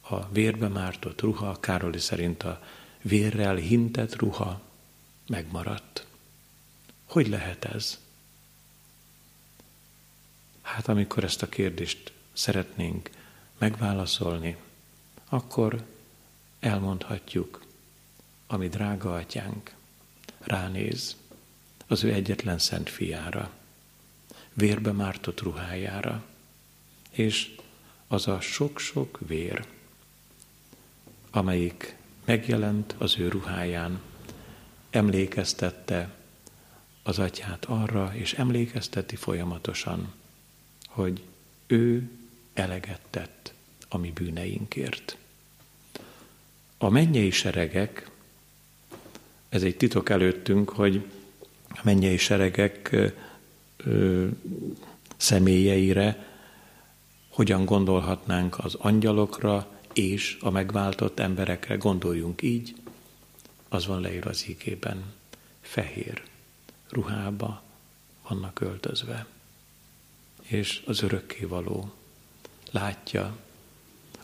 [0.00, 2.62] a vérbe mártott ruha, a Károli szerint a
[3.02, 4.60] vérrel hintett ruha
[5.26, 6.06] megmaradt.
[7.04, 7.98] Hogy lehet ez?
[10.62, 13.10] Hát amikor ezt a kérdést szeretnénk
[13.58, 14.56] megválaszolni,
[15.28, 15.86] akkor
[16.60, 17.64] elmondhatjuk,
[18.46, 19.74] ami drága atyánk
[20.38, 21.16] ránéz
[21.90, 23.50] az ő egyetlen szent fiára,
[24.52, 26.24] vérbe mártott ruhájára,
[27.10, 27.54] és
[28.06, 29.64] az a sok-sok vér,
[31.30, 34.00] amelyik megjelent az ő ruháján,
[34.90, 36.14] emlékeztette
[37.02, 40.12] az atyát arra, és emlékezteti folyamatosan,
[40.88, 41.22] hogy
[41.66, 42.10] ő
[42.54, 43.52] eleget tett
[43.88, 45.16] a mi bűneinkért.
[46.78, 48.10] A mennyei seregek,
[49.48, 51.04] ez egy titok előttünk, hogy
[51.70, 52.96] a mennyei seregek
[55.16, 56.26] személyeire
[57.28, 61.76] hogyan gondolhatnánk az angyalokra és a megváltott emberekre.
[61.76, 62.74] Gondoljunk így,
[63.68, 65.04] az van leírva az ígében.
[65.60, 66.22] Fehér
[66.88, 67.62] ruhába
[68.28, 69.26] vannak öltözve.
[70.42, 71.92] És az örökkévaló
[72.70, 73.36] látja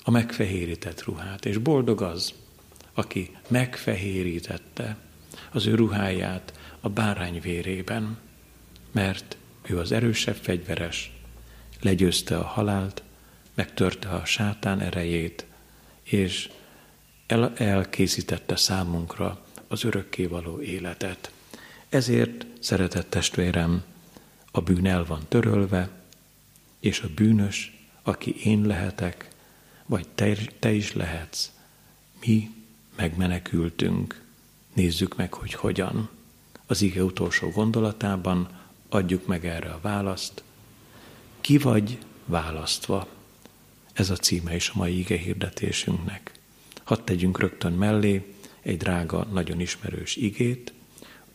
[0.02, 2.34] a megfehérített ruhát, és boldog az,
[2.92, 4.96] aki megfehérítette
[5.52, 6.52] az ő ruháját
[6.86, 8.18] a bárány vérében,
[8.92, 11.12] mert ő az erősebb fegyveres,
[11.80, 13.02] legyőzte a halált,
[13.54, 15.46] megtörte a sátán erejét,
[16.02, 16.50] és
[17.26, 21.30] el, elkészítette számunkra az örökkévaló életet.
[21.88, 23.82] Ezért, szeretett testvérem,
[24.50, 25.90] a bűn el van törölve,
[26.80, 29.28] és a bűnös, aki én lehetek,
[29.86, 31.50] vagy te, te is lehetsz,
[32.20, 32.50] mi
[32.96, 34.22] megmenekültünk.
[34.72, 36.15] Nézzük meg, hogy hogyan.
[36.66, 38.48] Az ige utolsó gondolatában
[38.88, 40.42] adjuk meg erre a választ.
[41.40, 43.06] Ki vagy választva?
[43.92, 46.32] Ez a címe is a mai ige hirdetésünknek.
[46.84, 50.72] Hadd tegyünk rögtön mellé egy drága, nagyon ismerős igét.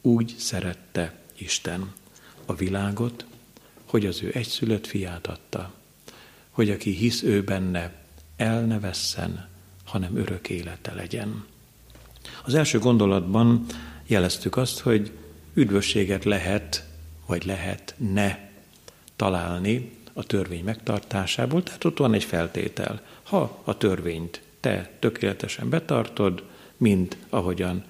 [0.01, 1.93] Úgy szerette Isten
[2.45, 3.25] a világot,
[3.85, 5.73] hogy az ő egyszülött fiát adta,
[6.49, 8.03] hogy aki hisz ő benne,
[8.35, 9.47] el ne vesszen,
[9.83, 11.45] hanem örök élete legyen.
[12.43, 13.65] Az első gondolatban
[14.07, 15.11] jeleztük azt, hogy
[15.53, 16.85] üdvösséget lehet,
[17.25, 18.49] vagy lehet ne
[19.15, 23.01] találni a törvény megtartásából, tehát ott van egy feltétel.
[23.23, 26.43] Ha a törvényt te tökéletesen betartod,
[26.77, 27.83] mint ahogyan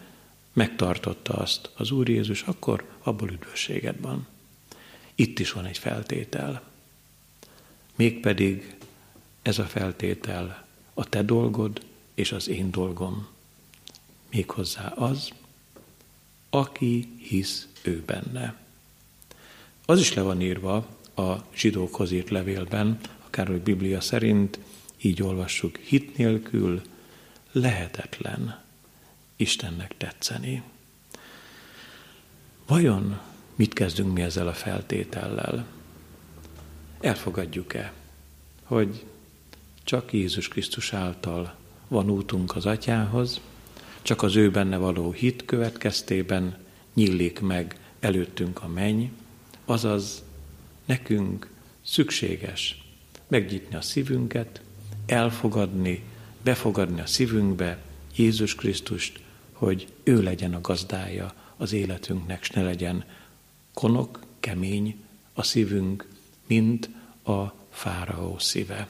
[0.54, 4.28] megtartotta azt az Úr Jézus, akkor abból üdvösséged van.
[5.16, 6.62] Itt is van egy feltétel.
[7.96, 8.76] Mégpedig
[9.42, 11.82] ez a feltétel a te dolgod
[12.14, 13.28] és az én dolgom.
[14.30, 15.32] Méghozzá az,
[16.54, 18.56] aki hisz ő benne.
[19.86, 24.60] Az is le van írva a zsidókhoz írt levélben, a Károly Biblia szerint,
[25.02, 26.82] így olvassuk, hit nélkül
[27.52, 28.60] lehetetlen
[29.36, 30.64] Istennek tetszeni.
[32.68, 33.20] Vajon
[33.56, 35.66] mit kezdünk mi ezzel a feltétellel?
[37.00, 37.94] Elfogadjuk-e,
[38.64, 39.06] hogy
[39.84, 41.56] csak Jézus Krisztus által
[41.88, 43.42] van útunk az Atyához,
[44.02, 46.58] csak az ő benne való hit következtében
[46.94, 49.06] nyílik meg előttünk a menny,
[49.66, 50.24] azaz
[50.86, 51.50] nekünk
[51.82, 52.84] szükséges
[53.28, 54.62] megnyitni a szívünket,
[55.06, 56.04] elfogadni,
[56.44, 57.78] befogadni a szívünkbe
[58.16, 59.20] Jézus Krisztust,
[59.52, 63.06] hogy ő legyen a gazdája az életünknek, s ne legyen
[63.74, 64.96] konok, kemény
[65.34, 66.08] a szívünk,
[66.48, 66.90] mint
[67.24, 68.88] a fáraó szíve.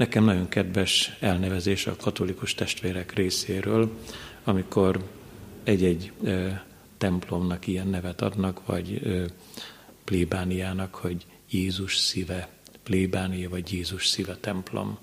[0.00, 3.98] Nekem nagyon kedves elnevezés a katolikus testvérek részéről,
[4.44, 5.10] amikor
[5.64, 6.12] egy-egy
[6.98, 9.00] templomnak ilyen nevet adnak, vagy
[10.04, 12.48] plébániának, hogy Jézus szíve
[12.82, 14.98] plébánia vagy Jézus szíve templom.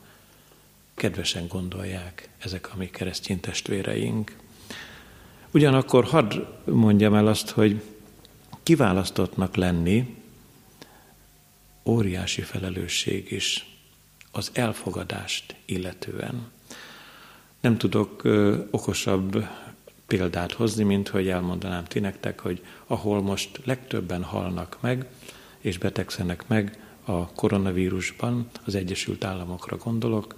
[0.93, 4.35] Kedvesen gondolják ezek a mi keresztény testvéreink.
[5.51, 6.33] Ugyanakkor hadd
[6.65, 7.81] mondjam el azt, hogy
[8.63, 10.15] kiválasztottnak lenni
[11.83, 13.66] óriási felelősség is
[14.37, 16.51] az elfogadást illetően.
[17.59, 19.47] Nem tudok ö, okosabb
[20.07, 25.05] példát hozni, mint hogy elmondanám ti nektek, hogy ahol most legtöbben halnak meg,
[25.59, 30.35] és betegszenek meg a koronavírusban, az Egyesült Államokra gondolok,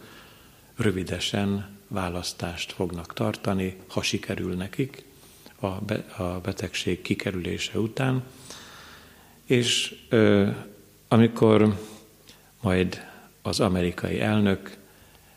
[0.76, 5.04] rövidesen választást fognak tartani, ha sikerül nekik
[5.60, 8.24] a, be, a betegség kikerülése után,
[9.45, 10.50] és ö,
[11.08, 11.80] amikor
[12.62, 13.09] majd
[13.42, 14.78] az amerikai elnök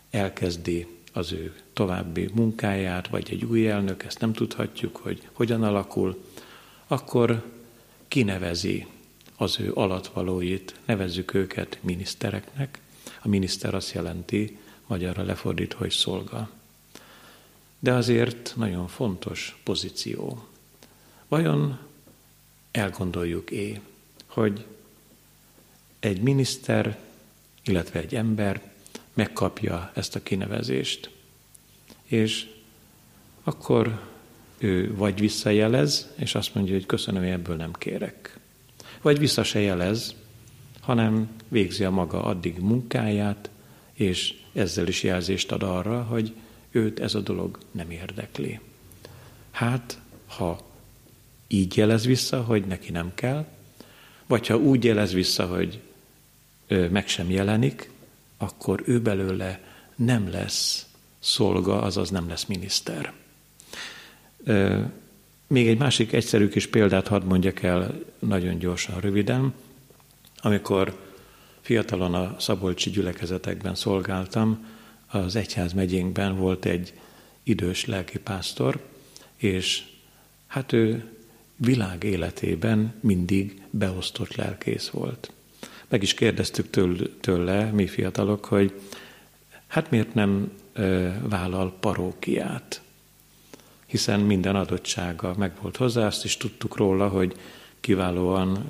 [0.09, 6.23] elkezdi az ő további munkáját, vagy egy új elnök, ezt nem tudhatjuk, hogy hogyan alakul,
[6.87, 7.51] akkor
[8.07, 8.87] kinevezi
[9.37, 12.79] az ő alatvalóit, nevezzük őket minisztereknek.
[13.21, 16.49] A miniszter azt jelenti, magyarra lefordít, hogy szolga.
[17.79, 20.47] De azért nagyon fontos pozíció.
[21.27, 21.79] Vajon
[22.71, 23.79] elgondoljuk-é,
[24.25, 24.65] hogy
[25.99, 26.99] egy miniszter,
[27.65, 28.61] illetve egy ember
[29.13, 31.09] megkapja ezt a kinevezést.
[32.03, 32.47] És
[33.43, 33.99] akkor
[34.57, 38.39] ő vagy visszajelez, és azt mondja, hogy köszönöm, ebből nem kérek.
[39.01, 40.15] Vagy vissza se jelez,
[40.79, 43.49] hanem végzi a maga addig munkáját,
[43.93, 46.33] és ezzel is jelzést ad arra, hogy
[46.71, 48.59] őt ez a dolog nem érdekli.
[49.51, 50.71] Hát, ha
[51.47, 53.45] így jelez vissza, hogy neki nem kell,
[54.27, 55.79] vagy ha úgy jelez vissza, hogy
[56.91, 57.89] meg sem jelenik,
[58.37, 59.61] akkor ő belőle
[59.95, 60.85] nem lesz
[61.19, 63.13] szolga, azaz nem lesz miniszter.
[65.47, 69.53] Még egy másik egyszerű kis példát hadd mondjak el nagyon gyorsan, röviden.
[70.37, 71.11] Amikor
[71.61, 74.65] fiatalon a szabolcsi gyülekezetekben szolgáltam,
[75.07, 76.93] az egyház megyénkben volt egy
[77.43, 78.81] idős lelkipásztor,
[79.35, 79.83] és
[80.47, 81.11] hát ő
[81.55, 85.31] világ életében mindig beosztott lelkész volt.
[85.93, 86.69] Meg is kérdeztük
[87.19, 88.81] tőle, mi fiatalok, hogy
[89.67, 90.51] hát miért nem
[91.21, 92.81] vállal parókiát?
[93.85, 97.35] Hiszen minden adottsága megvolt hozzá, azt is tudtuk róla, hogy
[97.79, 98.67] kiválóan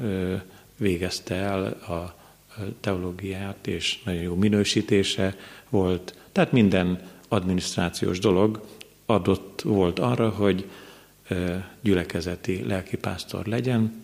[0.77, 2.15] végezte el a
[2.79, 5.35] teológiát, és nagyon jó minősítése
[5.69, 6.15] volt.
[6.31, 8.65] Tehát minden adminisztrációs dolog
[9.05, 10.69] adott volt arra, hogy
[11.81, 14.02] gyülekezeti lelkipásztor legyen,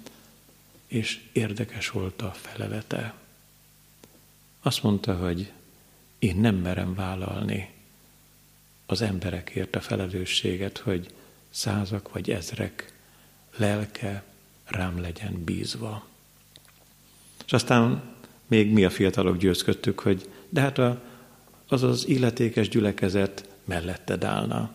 [0.89, 3.13] és érdekes volt a felevete.
[4.61, 5.51] Azt mondta, hogy
[6.19, 7.69] én nem merem vállalni
[8.85, 11.13] az emberekért a felelősséget, hogy
[11.49, 12.93] százak vagy ezrek
[13.57, 14.23] lelke
[14.65, 16.05] rám legyen bízva.
[17.45, 18.01] És aztán
[18.47, 21.01] még mi a fiatalok győzködtük, hogy de hát a,
[21.67, 24.71] az az illetékes gyülekezet melletted állna.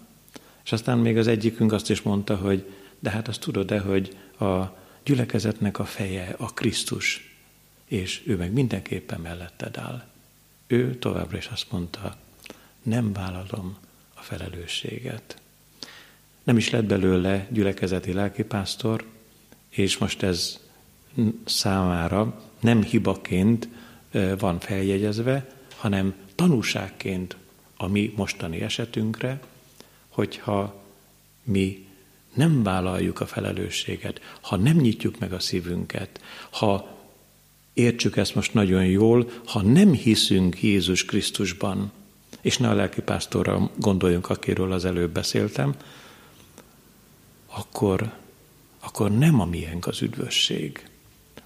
[0.65, 4.83] És aztán még az egyikünk azt is mondta, hogy de hát azt tudod-e, hogy a
[5.05, 7.37] gyülekezetnek a feje a Krisztus,
[7.85, 10.05] és ő meg mindenképpen melletted áll.
[10.67, 12.17] Ő továbbra is azt mondta,
[12.83, 13.77] nem vállalom
[14.15, 15.41] a felelősséget.
[16.43, 19.05] Nem is lett belőle gyülekezeti lelkipásztor,
[19.69, 20.61] és most ez
[21.45, 23.69] számára nem hibaként
[24.39, 27.37] van feljegyezve, hanem tanúságként
[27.77, 29.41] a mi mostani esetünkre,
[30.09, 30.83] hogyha
[31.43, 31.89] mi
[32.35, 36.21] nem vállaljuk a felelősséget, ha nem nyitjuk meg a szívünket,
[36.51, 36.99] ha
[37.73, 41.93] értsük ezt most nagyon jól, ha nem hiszünk Jézus Krisztusban,
[42.41, 45.75] és ne a lelkipásztorra gondoljunk, akiről az előbb beszéltem,
[47.47, 48.13] akkor,
[48.81, 50.89] akkor nem a miénk az üdvösség.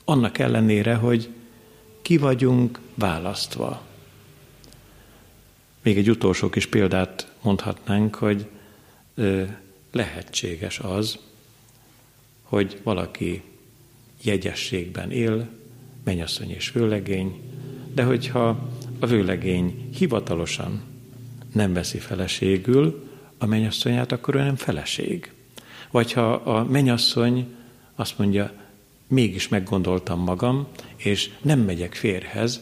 [0.04, 1.28] Annak ellenére, hogy
[2.02, 3.82] ki vagyunk választva.
[5.82, 8.46] Még egy utolsó kis példát mondhatnánk, hogy
[9.92, 11.18] lehetséges az,
[12.42, 13.42] hogy valaki
[14.22, 15.48] jegyességben él,
[16.04, 17.40] menyasszony és vőlegény,
[17.94, 18.68] de hogyha
[18.98, 20.82] a vőlegény hivatalosan
[21.52, 23.08] nem veszi feleségül
[23.38, 25.32] a menyasszonyát, akkor ő nem feleség.
[25.90, 27.46] Vagy ha a menyasszony
[27.94, 28.52] azt mondja,
[29.06, 30.66] mégis meggondoltam magam,
[30.96, 32.60] és nem megyek férhez,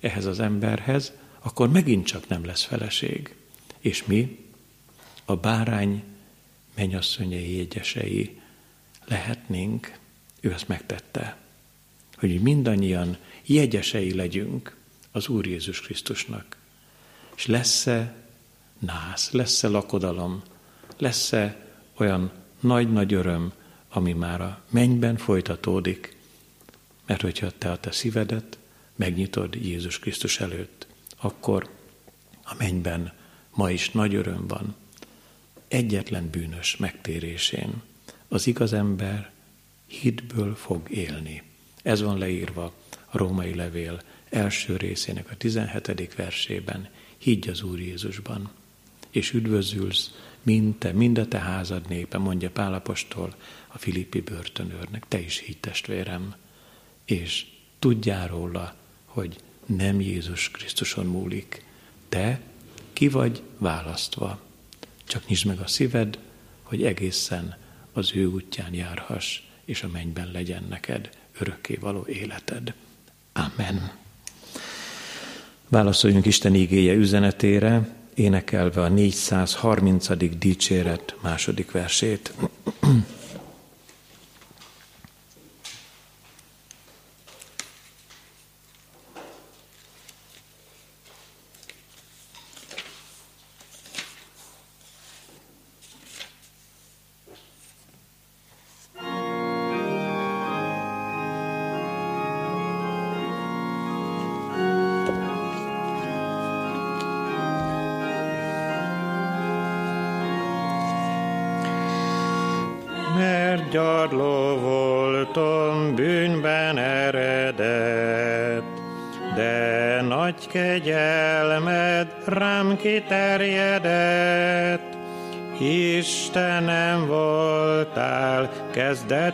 [0.00, 3.34] ehhez az emberhez, akkor megint csak nem lesz feleség.
[3.80, 4.38] És mi?
[5.24, 6.02] A bárány
[6.74, 8.40] mennyasszonyai jegyesei
[9.04, 9.98] lehetnénk,
[10.40, 11.36] ő ezt megtette,
[12.16, 14.76] hogy mindannyian jegyesei legyünk
[15.10, 16.56] az Úr Jézus Krisztusnak.
[17.36, 18.14] És lesz-e
[18.78, 20.42] nász, lesz-e lakodalom,
[20.98, 21.66] lesz-e
[21.96, 23.52] olyan nagy-nagy öröm,
[23.88, 26.16] ami már a mennyben folytatódik,
[27.06, 28.58] mert hogyha te a te szívedet
[28.96, 31.70] megnyitod Jézus Krisztus előtt, akkor
[32.44, 33.12] a mennyben
[33.50, 34.74] ma is nagy öröm van.
[35.72, 37.82] Egyetlen bűnös megtérésén
[38.28, 39.30] az igaz ember
[39.86, 41.42] hitből fog élni.
[41.82, 42.74] Ez van leírva
[43.06, 46.14] a római levél első részének a 17.
[46.14, 46.88] versében.
[47.18, 48.50] Higgy az Úr Jézusban,
[49.10, 50.10] és üdvözülsz,
[50.42, 53.34] mind te, mind a te házad népe, mondja Pálapostól
[53.66, 55.04] a Filippi börtönőrnek.
[55.08, 56.34] Te is higgy, testvérem,
[57.04, 57.46] és
[57.78, 61.64] tudjál róla, hogy nem Jézus Krisztuson múlik.
[62.08, 62.40] Te
[62.92, 64.50] ki vagy választva.
[65.12, 66.18] Csak nyisd meg a szíved,
[66.62, 67.56] hogy egészen
[67.92, 71.08] az ő útján járhass, és a mennyben legyen neked
[71.38, 72.74] örökké való életed.
[73.32, 73.92] Amen.
[75.68, 80.38] Válaszoljunk Isten ígéje üzenetére, énekelve a 430.
[80.38, 82.32] dicséret második versét.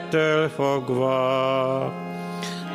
[0.09, 1.93] Kezdettől fogva,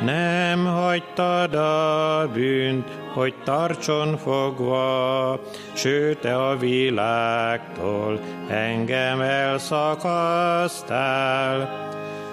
[0.04, 5.40] nem hagytad a bűnt, hogy tartson fogva,
[5.72, 11.82] sőt te a világtól engem elszakasztál.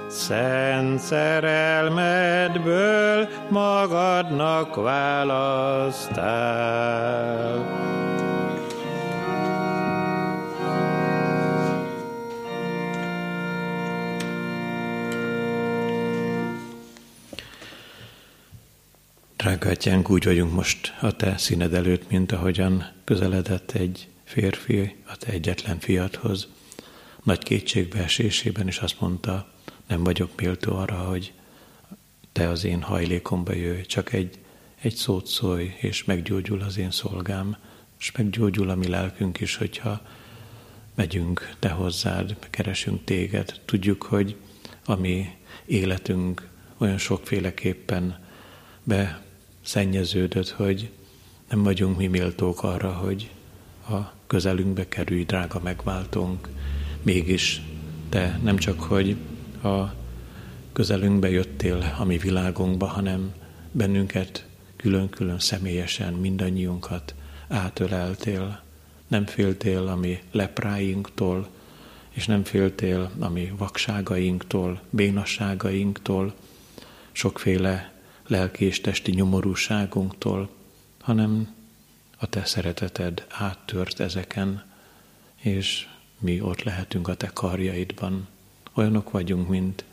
[0.07, 6.31] Szent szerelmedből magadnak választál.
[19.41, 25.17] Drága atyánk, úgy vagyunk most a te színed előtt, mint ahogyan közeledett egy férfi a
[25.17, 26.47] te egyetlen fiathoz.
[27.23, 29.51] Nagy kétségbeesésében is azt mondta,
[29.87, 31.33] nem vagyok méltó arra, hogy
[32.31, 34.39] te az én hajlékomba jöjj, csak egy,
[34.81, 37.57] egy szót szólj, és meggyógyul az én szolgám,
[37.99, 40.01] és meggyógyul a mi lelkünk is, hogyha
[40.95, 43.61] megyünk te hozzád, keresünk téged.
[43.65, 44.35] Tudjuk, hogy
[44.85, 48.19] a mi életünk olyan sokféleképpen
[48.83, 49.29] be
[49.61, 50.89] szennyeződött, hogy
[51.49, 53.31] nem vagyunk mi méltók arra, hogy
[53.89, 53.97] a
[54.27, 56.49] közelünkbe kerülj, drága megváltónk.
[57.01, 57.61] Mégis
[58.09, 59.15] te nem csak, hogy
[59.63, 59.93] a
[60.73, 63.33] közelünkbe jöttél a mi világunkba, hanem
[63.71, 64.45] bennünket
[64.75, 67.13] külön-külön személyesen mindannyiunkat
[67.47, 68.61] átöleltél.
[69.07, 71.47] Nem féltél a mi lepráinktól,
[72.09, 76.33] és nem féltél a mi vakságainktól, bénasságainktól,
[77.11, 77.91] sokféle
[78.31, 80.49] lelki és testi nyomorúságunktól,
[80.99, 81.55] hanem
[82.17, 84.63] a te szereteted áttört ezeken,
[85.35, 85.87] és
[86.19, 88.27] mi ott lehetünk a te karjaidban.
[88.73, 89.83] Olyanok vagyunk, mint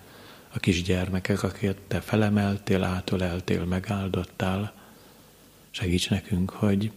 [0.49, 4.73] a kisgyermekek, akiket te felemeltél, átöleltél, megáldottál.
[5.71, 6.91] Segíts nekünk, hogy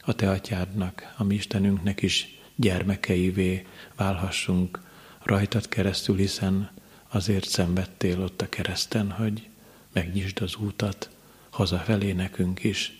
[0.00, 3.66] a te atyádnak, a mi Istenünknek is gyermekeivé
[3.96, 4.80] válhassunk
[5.22, 6.70] rajtad keresztül, hiszen
[7.08, 9.48] azért szenvedtél ott a kereszten, hogy
[9.94, 11.10] megnyisd az útat
[11.50, 12.98] hazafelé nekünk is.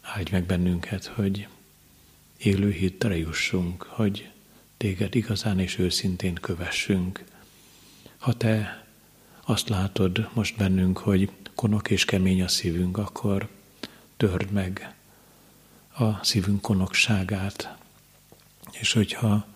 [0.00, 1.48] Áldj meg bennünket, hogy
[2.36, 4.30] élő hittre jussunk, hogy
[4.76, 7.24] téged igazán és őszintén kövessünk.
[8.18, 8.86] Ha te
[9.44, 13.48] azt látod most bennünk, hogy konok és kemény a szívünk, akkor
[14.16, 14.94] törd meg
[15.94, 17.76] a szívünk konokságát,
[18.72, 19.46] és hogyha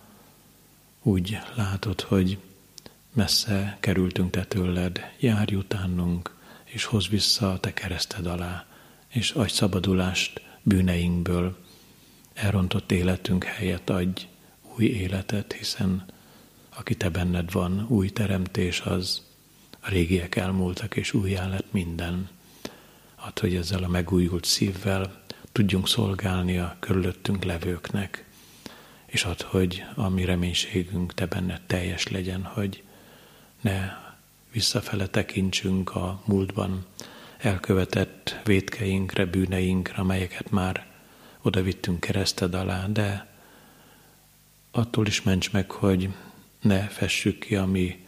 [1.01, 2.37] úgy látod, hogy
[3.13, 8.65] messze kerültünk te tőled, járj utánunk, és hoz vissza a te kereszted alá,
[9.07, 11.57] és adj szabadulást bűneinkből,
[12.33, 14.27] elrontott életünk helyett adj
[14.77, 16.05] új életet, hiszen
[16.75, 19.21] aki te benned van, új teremtés az,
[19.79, 22.29] a régiek elmúltak, és újjá lett minden.
[23.15, 28.25] Add, hogy ezzel a megújult szívvel tudjunk szolgálni a körülöttünk levőknek,
[29.05, 32.83] és add, hogy a mi reménységünk te benned teljes legyen, hogy
[33.63, 33.91] ne
[34.51, 36.85] visszafele tekintsünk a múltban
[37.37, 40.87] elkövetett vétkeinkre, bűneinkre, amelyeket már
[41.41, 43.27] oda vittünk kereszted alá, de
[44.71, 46.09] attól is ments meg, hogy
[46.61, 48.05] ne fessük ki a mi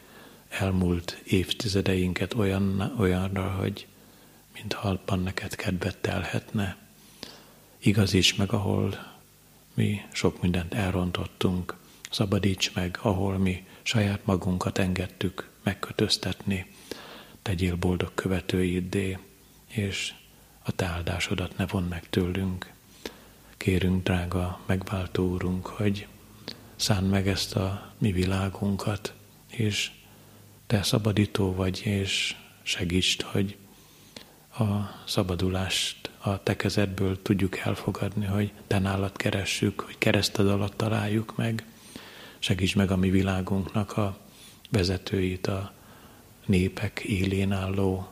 [0.50, 3.88] elmúlt évtizedeinket olyan, olyanra, hogy
[4.54, 6.78] mintha abban neked kedvet telhetne.
[7.78, 9.14] Igazíts meg, ahol
[9.74, 11.76] mi sok mindent elrontottunk,
[12.16, 16.66] szabadíts meg, ahol mi saját magunkat engedtük megkötöztetni,
[17.42, 19.18] tegyél boldog követőiddé,
[19.68, 20.14] és
[20.64, 22.72] a te áldásodat ne von meg tőlünk.
[23.58, 26.08] Kérünk, drága megváltó úrunk, hogy
[26.76, 29.14] szánd meg ezt a mi világunkat,
[29.52, 29.92] és
[30.68, 33.58] te szabadító vagy, és segítsd, hogy
[34.58, 34.64] a
[35.06, 41.66] szabadulást a te kezedből tudjuk elfogadni, hogy te nálad keressük, hogy kereszted alatt találjuk meg.
[42.46, 44.18] Segíts meg a mi világunknak a
[44.70, 45.74] vezetőit, a
[46.46, 48.12] népek élén álló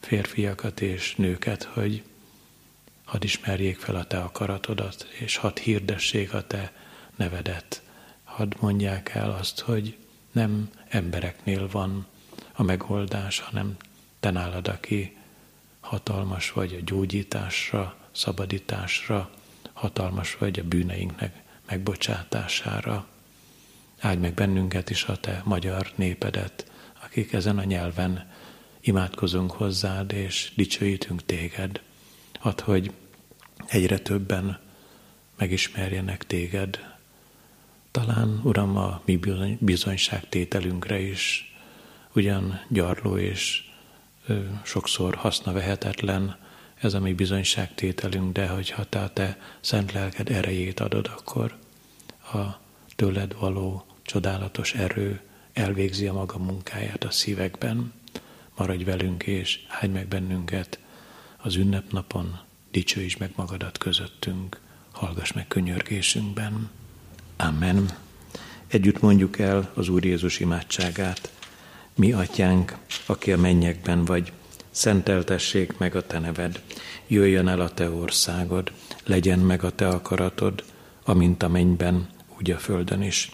[0.00, 2.02] férfiakat és nőket, hogy
[3.04, 6.72] hadd ismerjék fel a te akaratodat, és hadd hirdessék a te
[7.16, 7.82] nevedet.
[8.24, 9.96] Hadd mondják el azt, hogy
[10.32, 12.06] nem embereknél van
[12.52, 13.76] a megoldás, hanem
[14.20, 15.16] te nálad, aki
[15.80, 19.30] hatalmas vagy a gyógyításra, szabadításra,
[19.72, 23.06] hatalmas vagy a bűneinknek megbocsátására.
[24.00, 26.70] Áldj meg bennünket is a te magyar népedet,
[27.04, 28.30] akik ezen a nyelven
[28.80, 31.80] imádkozunk hozzád és dicsőítünk téged.
[32.40, 32.92] Add, hogy
[33.66, 34.58] egyre többen
[35.36, 36.78] megismerjenek téged.
[37.90, 39.18] Talán, Uram, a mi
[39.60, 41.54] bizonyságtételünkre is
[42.12, 43.64] ugyan gyarló és
[44.26, 46.36] ö, sokszor vehetetlen
[46.74, 51.56] ez a mi bizonyságtételünk, de hogyha te te szent lelked erejét adod, akkor
[52.32, 52.60] a
[52.96, 55.20] tőled való csodálatos erő
[55.52, 57.92] elvégzi a maga munkáját a szívekben.
[58.56, 60.78] Maradj velünk és áldj meg bennünket
[61.36, 62.38] az ünnepnapon,
[62.70, 64.60] dicsőíts meg magadat közöttünk,
[64.92, 66.70] hallgass meg könyörgésünkben.
[67.36, 67.90] Amen.
[68.66, 71.32] Együtt mondjuk el az Úr Jézus imádságát.
[71.94, 74.32] Mi atyánk, aki a mennyekben vagy,
[74.70, 76.62] szenteltessék meg a te neved,
[77.06, 78.72] jöjjön el a te országod,
[79.04, 80.64] legyen meg a te akaratod,
[81.04, 82.08] amint a mennyben,
[82.38, 83.30] úgy a földön is.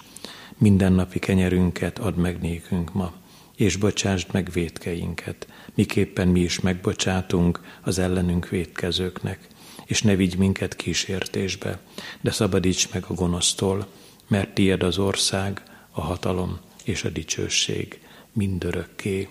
[0.59, 3.13] Mindennapi kenyerünket add meg nékünk ma,
[3.57, 9.39] és bocsásd meg védkeinket, miképpen mi is megbocsátunk az ellenünk védkezőknek,
[9.85, 11.79] és ne vigy minket kísértésbe,
[12.21, 13.87] de szabadíts meg a gonosztól,
[14.27, 18.01] mert tied az ország, a hatalom és a dicsőség
[18.33, 19.29] mindörökké.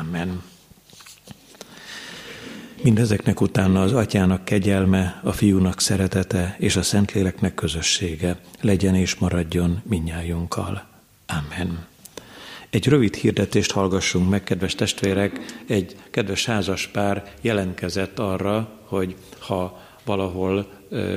[0.00, 0.42] Amen.
[2.82, 9.82] Mindezeknek utána az atyának kegyelme, a fiúnak szeretete és a Szentléleknek közössége legyen és maradjon
[9.88, 10.86] minnyájunkkal.
[11.26, 11.86] Amen.
[12.70, 15.40] Egy rövid hirdetést hallgassunk meg, kedves testvérek.
[15.66, 20.58] Egy kedves házas pár jelentkezett arra, hogy ha valahol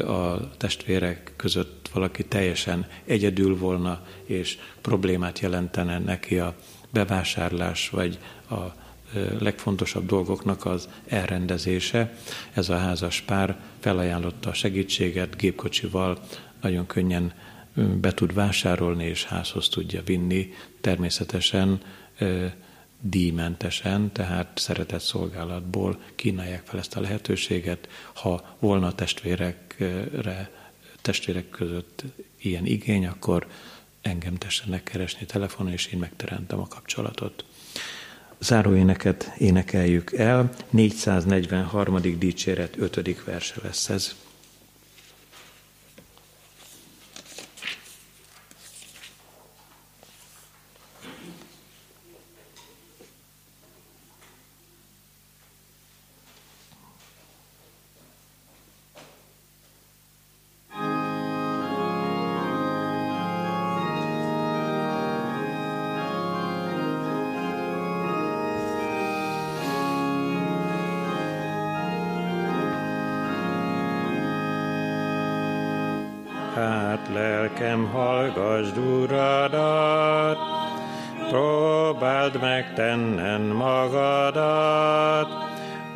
[0.08, 6.56] a testvérek között valaki teljesen egyedül volna, és problémát jelentene neki a
[6.90, 8.84] bevásárlás, vagy a
[9.40, 12.18] legfontosabb dolgoknak az elrendezése.
[12.54, 16.20] Ez a házas pár felajánlotta a segítséget gépkocsival,
[16.62, 17.34] nagyon könnyen
[17.76, 21.82] be tud vásárolni és házhoz tudja vinni, természetesen
[23.02, 27.90] díjmentesen, tehát szeretett szolgálatból kínálják fel ezt a lehetőséget.
[28.14, 30.50] Ha volna testvérekre,
[31.02, 32.04] testvérek között
[32.38, 33.48] ilyen igény, akkor
[34.02, 37.46] engem tessenek keresni telefonon, és én megteremtem a kapcsolatot.
[38.40, 42.02] Záróéneket énekeljük el, 443.
[42.20, 43.24] dicséret 5.
[43.26, 44.25] verse lesz ez.
[77.16, 80.38] Lelkem, hallgasd uradat,
[81.30, 85.28] próbáld meg tennen magadat,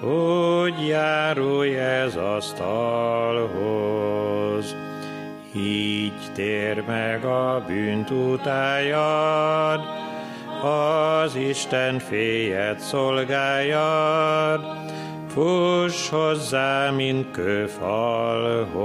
[0.02, 3.60] úgy járulj ez asztalhoz.
[5.56, 9.80] Így tér meg a bűnt utájad,
[10.64, 14.62] az Isten féjed szolgájad,
[15.28, 18.80] fuss hozzá, mint kőfalhoz.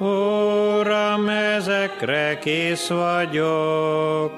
[0.00, 4.32] Uram, ezekre kész vagyok,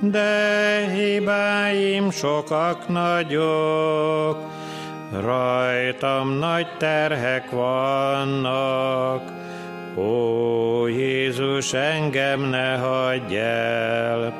[0.00, 4.38] de hibáim sokak nagyok,
[5.20, 9.22] rajtam nagy terhek vannak.
[9.96, 14.32] Ó, Jézus, engem ne hagyj el,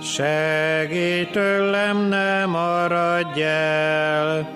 [0.00, 4.48] segíts tőlem, ne maradj el,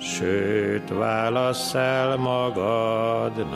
[0.00, 3.46] sőt válasz el magadnak.